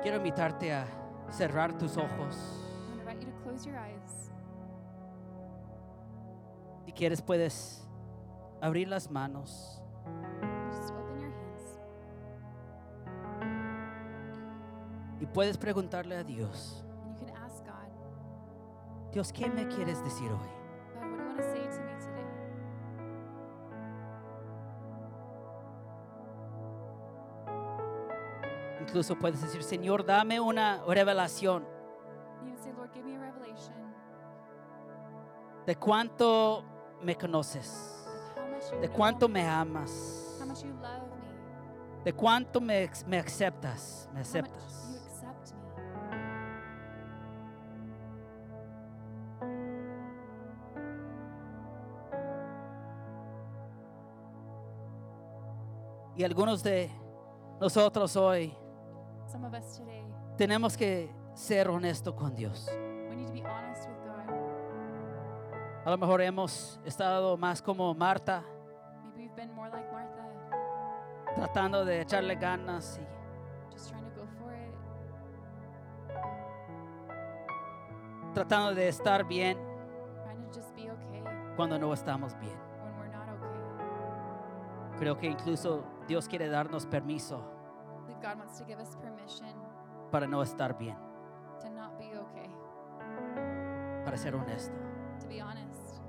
Quiero 0.05 0.17
invitarte 0.17 0.71
a 0.71 0.85
cerrar 1.31 1.75
tus 1.79 1.97
ojos. 1.97 2.37
Si 6.85 6.91
quieres 6.91 7.23
puedes 7.23 7.89
abrir 8.61 8.87
las 8.87 9.09
manos. 9.09 9.81
Y 15.19 15.25
puedes 15.25 15.57
preguntarle 15.57 16.17
a 16.17 16.23
Dios, 16.23 16.85
Dios, 19.11 19.33
¿qué 19.33 19.49
me 19.49 19.67
quieres 19.69 20.03
decir 20.03 20.29
hoy? 20.31 20.54
Incluso 28.87 29.17
puedes 29.17 29.41
decir, 29.41 29.63
Señor, 29.63 30.05
dame 30.05 30.39
una 30.39 30.83
revelación 30.87 31.65
say, 32.61 32.71
de 35.65 35.75
cuánto 35.75 36.63
me 37.01 37.15
conoces, 37.15 38.07
de 38.79 38.87
cuánto 38.87 39.27
me, 39.27 39.43
amas, 39.43 40.37
how 40.39 40.45
much 40.45 40.61
you 40.61 40.69
love 40.73 41.01
me, 41.17 42.03
de 42.03 42.13
cuánto 42.13 42.61
me, 42.61 42.87
me 43.07 43.17
aceptas, 43.17 44.07
me 44.13 44.21
aceptas. 44.21 44.91
you 44.91 44.99
accept 45.07 45.51
me. 45.55 45.73
Y 56.15 56.23
algunos 56.23 56.61
de 56.61 56.91
nosotros 57.59 58.15
hoy 58.15 58.55
Some 59.35 59.47
of 59.47 59.53
us 59.53 59.77
today, 59.77 60.01
tenemos 60.37 60.77
que 60.77 61.13
ser 61.33 61.67
honestos 61.67 62.13
con 62.13 62.33
Dios. 62.37 62.71
we 63.09 63.17
need 63.17 63.27
to 63.27 63.33
be 63.33 63.43
honest 63.43 63.85
with 63.85 63.97
God. 64.05 64.29
A 65.83 65.89
lo 65.91 65.97
mejor 65.97 66.21
hemos 66.21 66.79
estado 66.85 67.35
más 67.35 67.61
como 67.61 67.93
Marta, 67.93 68.45
Maybe 69.03 69.23
we've 69.23 69.35
been 69.35 69.53
more 69.53 69.69
like 69.69 69.91
Martha, 69.91 70.25
tratando 71.35 71.83
de 71.83 71.99
echarle 71.99 72.35
ganas 72.35 72.97
y 72.97 73.73
just 73.73 73.89
trying 73.89 74.05
to 74.05 74.11
go 74.11 74.25
for 74.39 74.53
it, 74.53 74.73
tratando 78.33 78.73
de 78.73 78.87
estar 78.87 79.27
bien 79.27 79.57
trying 80.23 80.41
to 80.43 80.47
just 80.57 80.73
be 80.77 80.89
okay 80.89 81.21
cuando 81.57 81.77
no 81.77 81.91
estamos 81.91 82.39
bien. 82.39 82.57
when 82.81 82.97
we're 82.97 83.11
not 83.11 83.27
okay. 83.27 84.97
Creo 84.97 85.17
que 85.17 85.27
incluso 85.27 85.83
Dios 86.07 86.29
quiere 86.29 86.47
darnos 86.47 86.85
permiso 86.85 87.54
God 88.25 88.39
wants 88.39 88.57
to 88.57 88.65
give 88.65 88.79
us 88.79 88.95
permission 88.95 89.53
para 90.11 90.25
no 90.25 90.41
estar 90.41 90.75
bien, 90.79 90.97
to 91.61 91.69
not 91.69 91.95
be 91.99 92.05
okay, 92.17 92.49
para 94.03 94.17
ser 94.17 94.33
honesto, 94.33 94.73
to 95.19 95.27
be 95.27 95.39
honest, 95.39 96.01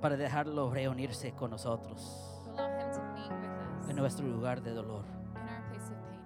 para 0.00 0.16
dejarlo 0.16 0.70
reunirse 0.70 1.32
con 1.32 1.50
nosotros 1.50 2.40
to 2.44 2.50
allow 2.52 2.68
Him 2.68 2.92
to 2.92 3.02
meet 3.14 3.32
with 3.32 3.50
us 3.50 3.88
en 3.88 3.96
nuestro 3.96 4.28
lugar 4.28 4.62
de 4.62 4.74
dolor. 4.74 5.04
in 5.34 5.48
our 5.48 5.62
place 5.68 5.90
of 5.90 5.98
pain. 6.06 6.22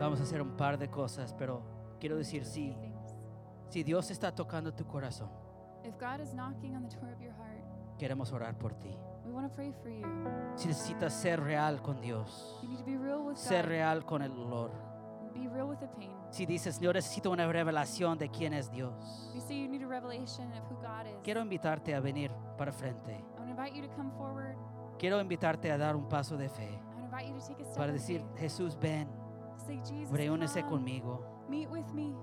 Vamos 0.00 0.18
a 0.18 0.24
hacer 0.24 0.42
un 0.42 0.56
par 0.56 0.78
de 0.78 0.90
cosas, 0.90 1.32
pero 1.32 1.62
quiero 2.00 2.16
decir, 2.16 2.42
Things. 2.42 2.91
Si 3.72 3.82
Dios 3.82 4.10
está 4.10 4.34
tocando 4.34 4.72
tu 4.74 4.84
corazón, 4.86 5.30
If 5.84 5.98
God 5.98 6.20
is 6.20 6.32
knocking 6.34 6.76
on 6.76 6.82
the 6.88 6.94
door 6.96 7.10
of 7.12 7.20
your 7.20 7.32
heart, 7.34 7.96
queremos 7.98 8.30
orar 8.32 8.56
por 8.58 8.74
ti. 8.74 8.94
we 9.24 9.32
want 9.32 9.48
to 9.48 9.54
pray 9.54 9.72
for 9.82 9.90
you. 9.90 10.06
Si 10.56 10.68
necesitas 10.68 11.12
ser 11.14 11.40
real 11.42 11.80
con 11.80 12.00
Dios, 12.00 12.58
You 12.62 12.68
need 12.68 12.78
to 12.78 12.84
be 12.84 12.96
real 12.98 13.24
with 13.26 13.36
ser 13.36 13.62
God. 13.64 13.70
real 13.70 14.04
con 14.04 14.22
el 14.22 14.34
dolor. 14.34 14.70
Be 15.34 15.48
real 15.48 15.66
with 15.68 15.78
the 15.78 15.88
pain. 15.88 16.14
Si 16.30 16.44
dices, 16.44 16.78
yo 16.78 16.92
necesito 16.92 17.30
una 17.30 17.50
revelación 17.50 18.18
de 18.18 18.28
quién 18.28 18.52
es 18.52 18.70
Dios, 18.70 19.30
You 19.34 19.40
say 19.40 19.58
you 19.62 19.68
need 19.68 19.82
a 19.82 19.86
revelation 19.88 20.52
of 20.52 20.70
who 20.70 20.76
God 20.82 21.06
is. 21.06 21.16
quiero 21.24 21.40
invitarte 21.40 21.94
a 21.94 22.00
venir 22.00 22.30
para 22.58 22.70
frente. 22.72 23.12
I 23.12 23.40
want 23.40 23.46
to 23.46 23.50
invite 23.62 23.74
you 23.74 23.82
to 23.88 23.94
come 23.96 24.10
forward. 24.12 24.56
Quiero 24.98 25.18
invitarte 25.20 25.72
a 25.72 25.78
dar 25.78 25.96
un 25.96 26.08
paso 26.08 26.36
de 26.36 26.48
fe 26.48 26.64
I 26.64 26.76
want 26.76 26.98
to 26.98 27.04
invite 27.04 27.28
you 27.28 27.34
to 27.40 27.46
take 27.46 27.62
a 27.62 27.64
step 27.64 27.76
para 27.76 27.92
of 27.92 27.98
decir, 27.98 28.20
faith. 28.20 28.38
Jesús, 28.40 28.78
ven, 28.78 29.08
Say, 29.66 29.80
Jesus, 29.84 30.10
reúnese 30.10 30.60
come, 30.62 30.70
conmigo. 30.70 31.44
meet 31.48 31.68
with 31.70 31.86
me. 31.94 32.14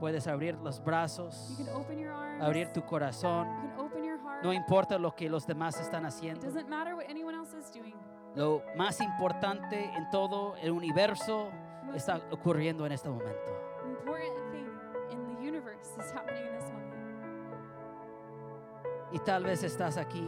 Puedes 0.00 0.26
abrir 0.26 0.54
los 0.56 0.82
brazos, 0.82 1.56
You 1.58 1.66
can 1.66 1.74
open 1.76 1.98
your 1.98 2.10
arms. 2.12 2.42
abrir 2.42 2.72
tu 2.72 2.82
corazón. 2.84 3.46
You 3.62 3.68
can 3.70 3.80
open 3.80 4.02
your 4.04 4.18
heart. 4.18 4.42
No 4.42 4.52
importa 4.52 4.98
lo 4.98 5.14
que 5.14 5.28
los 5.28 5.46
demás 5.46 5.78
están 5.78 6.04
haciendo. 6.06 6.40
doesn't 6.46 6.68
matter 6.68 6.94
what 6.94 7.04
anyone 7.08 7.34
else 7.36 7.54
is 7.54 7.70
doing. 7.70 7.94
Lo 8.34 8.62
más 8.76 9.00
importante 9.00 9.84
en 9.94 10.08
todo 10.10 10.54
el 10.62 10.70
universo 10.70 11.50
está 11.94 12.20
ocurriendo 12.30 12.86
en 12.86 12.92
este 12.92 13.08
momento. 13.10 13.50
Y 19.12 19.18
tal 19.20 19.44
vez 19.44 19.62
estás 19.64 19.96
aquí 19.96 20.24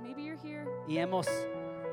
Maybe 0.00 0.24
you're 0.24 0.38
here. 0.42 0.66
y 0.88 0.98
hemos 0.98 1.26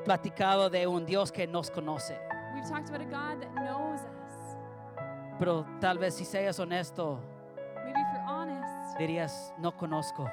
platicado 0.04 0.70
de 0.70 0.88
un 0.88 1.06
Dios 1.06 1.32
que 1.32 1.46
nos 1.48 1.70
conoce. 1.70 2.18
We've 2.56 2.68
talked 2.70 2.90
about 2.90 3.02
a 3.02 3.06
God 3.06 3.40
that 3.42 3.54
knows. 3.56 3.83
Pero 5.44 5.66
tal 5.82 5.98
vez 5.98 6.14
si 6.16 6.24
seas 6.24 6.58
honesto, 6.58 7.20
Maybe 7.84 8.00
if 8.00 8.08
you're 8.14 8.24
honest, 8.30 8.98
dirías, 8.98 9.54
no 9.58 9.76
conozco 9.76 10.26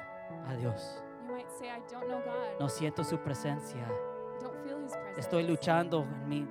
a 0.47 0.53
Dios. 0.55 1.03
you 1.27 1.33
might 1.35 1.51
say, 1.59 1.67
I 1.69 1.81
don't 1.91 2.07
know 2.07 2.21
God. 2.23 2.57
No 2.61 2.69
siento 2.69 3.03
su 3.03 3.17
presencia. 3.17 3.81
I 3.85 4.41
don't 4.41 4.55
feel 4.63 4.81
His 4.81 4.93
presence. 4.93 5.19
Estoy 5.19 5.43
luchando 5.43 6.05
en 6.29 6.47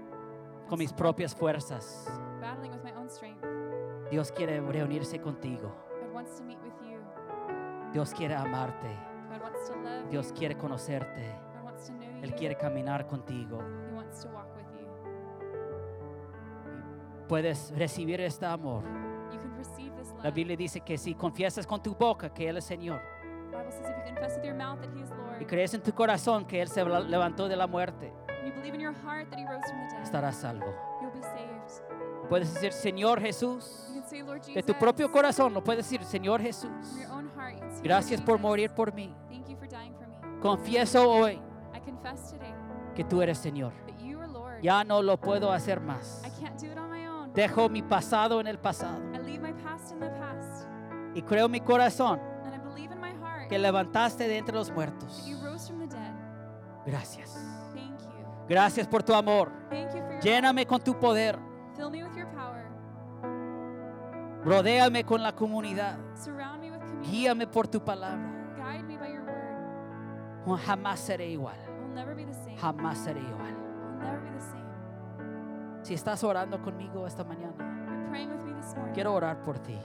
con 0.69 0.79
mis 0.79 0.93
propias 0.93 1.35
fuerzas. 1.35 2.07
battling 2.43 2.71
with 2.73 2.85
my 2.85 2.93
own 2.93 3.09
strength. 3.09 3.43
Dios 4.11 4.31
quiere 4.31 4.61
reunirse 4.61 5.19
contigo. 5.23 5.73
God 6.03 6.13
wants 6.13 6.37
to 6.37 6.43
meet 6.45 6.59
with 6.63 6.75
you. 6.83 6.99
Dios 7.95 8.13
quiere 8.13 8.35
amarte. 8.37 8.95
God 9.31 9.41
wants 9.41 9.71
to 9.71 9.75
love 9.77 10.11
Dios 10.11 10.29
you. 10.29 10.35
quiere 10.35 10.59
conocerte. 10.59 11.35
God 11.55 11.65
wants 11.65 11.87
to 11.87 11.93
know 11.95 12.21
Él 12.23 12.29
you. 12.31 12.37
quiere 12.37 12.57
caminar 12.59 13.07
contigo. 13.07 13.59
He 13.89 13.95
wants 13.95 14.21
to 14.23 14.29
walk 14.29 14.35
with 14.35 14.37
you. 14.37 14.40
Puedes 17.31 17.73
recibir 17.77 18.21
este 18.21 18.45
amor. 18.45 18.83
You 19.33 19.39
can 19.39 19.57
receive 19.57 19.93
this 19.97 20.09
love. 20.09 20.25
La 20.25 20.31
Biblia 20.33 20.57
dice 20.57 20.81
que 20.81 20.99
si 20.99 21.15
confiesas 21.15 21.65
con 21.65 21.81
tu 21.81 21.95
boca 21.95 22.29
que 22.35 22.49
Él 22.49 22.57
es 22.57 22.65
Señor 22.65 23.01
The 23.53 23.57
Bible 23.57 23.71
says 23.73 23.89
if 23.89 23.97
you 23.97 24.05
confess 24.15 24.37
with 24.37 24.45
your 24.45 24.55
mouth 24.57 24.81
that 24.81 24.91
He 24.93 25.01
is 25.01 25.11
y 25.11 25.15
Lord, 25.15 25.47
crees 25.47 25.73
en 25.75 25.83
tu 25.83 25.93
corazón 25.95 26.45
que 26.45 26.61
Él 26.61 26.67
se 26.69 26.85
levantó 26.85 27.47
de 27.49 27.55
la 27.57 27.69
muerte, 27.69 28.13
estarás 30.03 30.37
salvo. 30.41 30.67
you'll 31.01 31.13
be 31.13 31.21
saved. 31.23 32.29
Puedes 32.29 32.53
decir, 32.55 32.73
Señor 32.73 33.21
Jesús, 33.21 33.87
You 33.89 34.01
can 34.01 34.09
say, 34.09 34.23
Lord 34.23 34.41
Jesus, 34.41 34.55
de 34.55 34.63
tu 34.63 34.75
propio 34.75 35.11
corazón 35.11 35.55
lo 35.55 35.63
puedes 35.63 35.85
decir, 35.89 36.05
Señor 36.05 36.41
Jesús, 36.43 36.71
your 36.97 37.11
own 37.13 37.31
heart, 37.37 37.55
you 37.55 37.61
can 37.61 37.71
say, 37.71 37.77
Lord 37.77 37.85
gracias 37.85 38.21
por 38.21 38.39
morir 38.41 38.71
por 38.75 38.93
mí. 38.93 39.15
Thank 39.29 39.49
you 39.49 39.57
for 39.57 39.69
dying 39.69 39.95
for 39.95 40.07
me. 40.09 40.17
Confieso 40.41 41.09
hoy 41.09 41.41
I 41.75 41.81
confess 41.81 42.33
today 42.33 42.53
que 42.95 43.05
tú 43.05 43.23
eres 43.23 43.39
Señor. 43.39 43.73
that 43.87 44.01
you 44.01 44.19
are 44.21 44.29
Lord. 44.29 44.61
Ya 44.63 44.85
no 44.85 45.01
lo 45.03 45.17
puedo 45.17 45.53
hacer 45.53 45.81
más. 45.81 46.23
Dejo 47.35 47.69
mi 47.69 47.83
pasado 47.83 48.41
en 48.41 48.47
el 48.49 48.59
pasado 48.59 48.99
I 49.15 49.19
leave 49.19 49.41
my 49.41 49.53
past 49.63 49.93
in 49.93 50.01
the 50.01 50.11
past, 50.11 50.67
y 51.15 51.23
creo 51.23 51.47
en 51.47 51.53
mi 51.53 51.61
corazón 51.61 52.19
and 52.45 52.55
I 52.55 52.59
believe 52.59 52.93
in 52.93 53.01
my 53.01 53.11
heart 53.13 53.49
que 53.49 53.59
levantaste 53.59 54.27
de 54.27 54.39
entre 54.39 54.55
los 54.55 54.69
that 54.69 54.75
muertos. 54.75 55.27
you 55.27 55.37
rose 55.45 55.69
from 55.69 55.81
the 55.81 55.87
dead. 55.95 56.15
Gracias. 56.87 57.33
Thank 57.75 58.01
you. 58.01 58.27
Gracias 58.49 58.87
por 58.89 59.03
tu 59.03 59.15
amor. 59.15 59.51
Thank 59.71 59.95
you 59.95 60.01
for 60.03 60.13
your 60.13 60.21
Lléname 60.23 60.67
con 60.67 60.81
tu 60.81 60.99
poder. 60.99 61.39
Fill 61.77 61.91
me 61.91 62.03
with 62.03 62.17
your 62.17 62.27
power. 62.33 62.67
Rodéame 64.45 65.05
con 65.05 65.23
la 65.23 65.33
comunidad. 65.33 65.99
Surround 66.17 66.61
me 66.63 66.71
with 66.71 66.81
community. 66.81 67.11
Guíame 67.11 67.47
por 67.47 67.69
tu 67.69 67.81
palabra. 67.85 68.31
Guide 68.57 68.83
me 68.85 68.97
by 68.97 69.13
your 69.13 69.23
word. 69.23 70.59
Jamás 70.67 71.01
seré 71.01 71.29
igual. 71.29 71.57
I'll 71.59 71.95
never 71.95 72.15
be 72.15 72.25
the 72.25 72.33
same. 72.35 72.57
Jamás 72.57 72.99
seré 72.99 73.21
igual. 73.21 73.55
I'll 73.55 73.99
never 74.01 74.21
be 74.21 74.31
the 74.31 74.41
same. 74.41 74.60
Si 75.83 75.95
estás 75.95 76.23
orando 76.25 76.61
conmigo 76.63 77.07
esta 77.07 77.25
mañana, 77.25 77.55
morning. 78.07 78.93
quiero 78.93 79.15
orar 79.15 79.43
por 79.43 79.59
ti. 79.59 79.79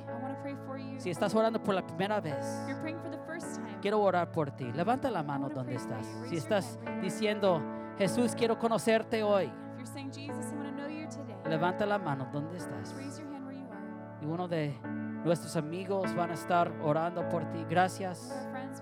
Si 0.97 1.09
estás 1.09 1.33
orando 1.35 1.61
por 1.61 1.73
la 1.75 1.85
primera 1.85 2.19
vez, 2.21 2.65
time. 2.67 3.77
quiero 3.81 4.01
orar 4.01 4.31
por 4.31 4.51
ti. 4.51 4.71
Levanta 4.71 5.09
la 5.09 5.23
mano 5.23 5.49
donde 5.49 5.75
estás. 5.75 6.05
Si 6.27 6.37
estás 6.37 6.79
diciendo, 7.01 7.61
Jesús, 7.97 8.35
quiero 8.35 8.57
conocerte 8.57 9.23
hoy, 9.23 9.51
saying, 9.85 10.11
today, 10.11 11.37
levanta 11.45 11.85
la 11.85 11.97
mano 11.97 12.27
donde 12.31 12.57
estás. 12.57 12.95
Y 14.21 14.25
uno 14.25 14.47
de 14.47 14.77
nuestros 15.23 15.55
amigos 15.55 16.13
van 16.15 16.31
a 16.31 16.33
estar 16.33 16.71
orando 16.83 17.27
por 17.29 17.45
ti. 17.51 17.65
Gracias. 17.69 18.47
Friends. 18.51 18.81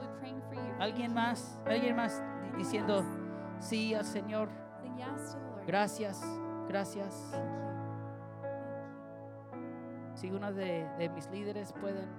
¿Alguien 0.80 1.14
más? 1.14 1.60
¿Alguien 1.66 1.96
más 1.96 2.22
di- 2.52 2.58
diciendo 2.58 3.04
sí 3.60 3.94
al 3.94 4.06
Señor? 4.06 4.50
Gracias, 5.66 6.22
gracias. 6.74 7.14
Si 10.16 10.32
uno 10.32 10.52
de, 10.52 10.90
de 10.98 11.10
mis 11.10 11.30
líderes 11.30 11.72
pueden 11.74 12.10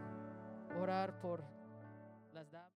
orar 0.81 1.19
por 1.19 1.43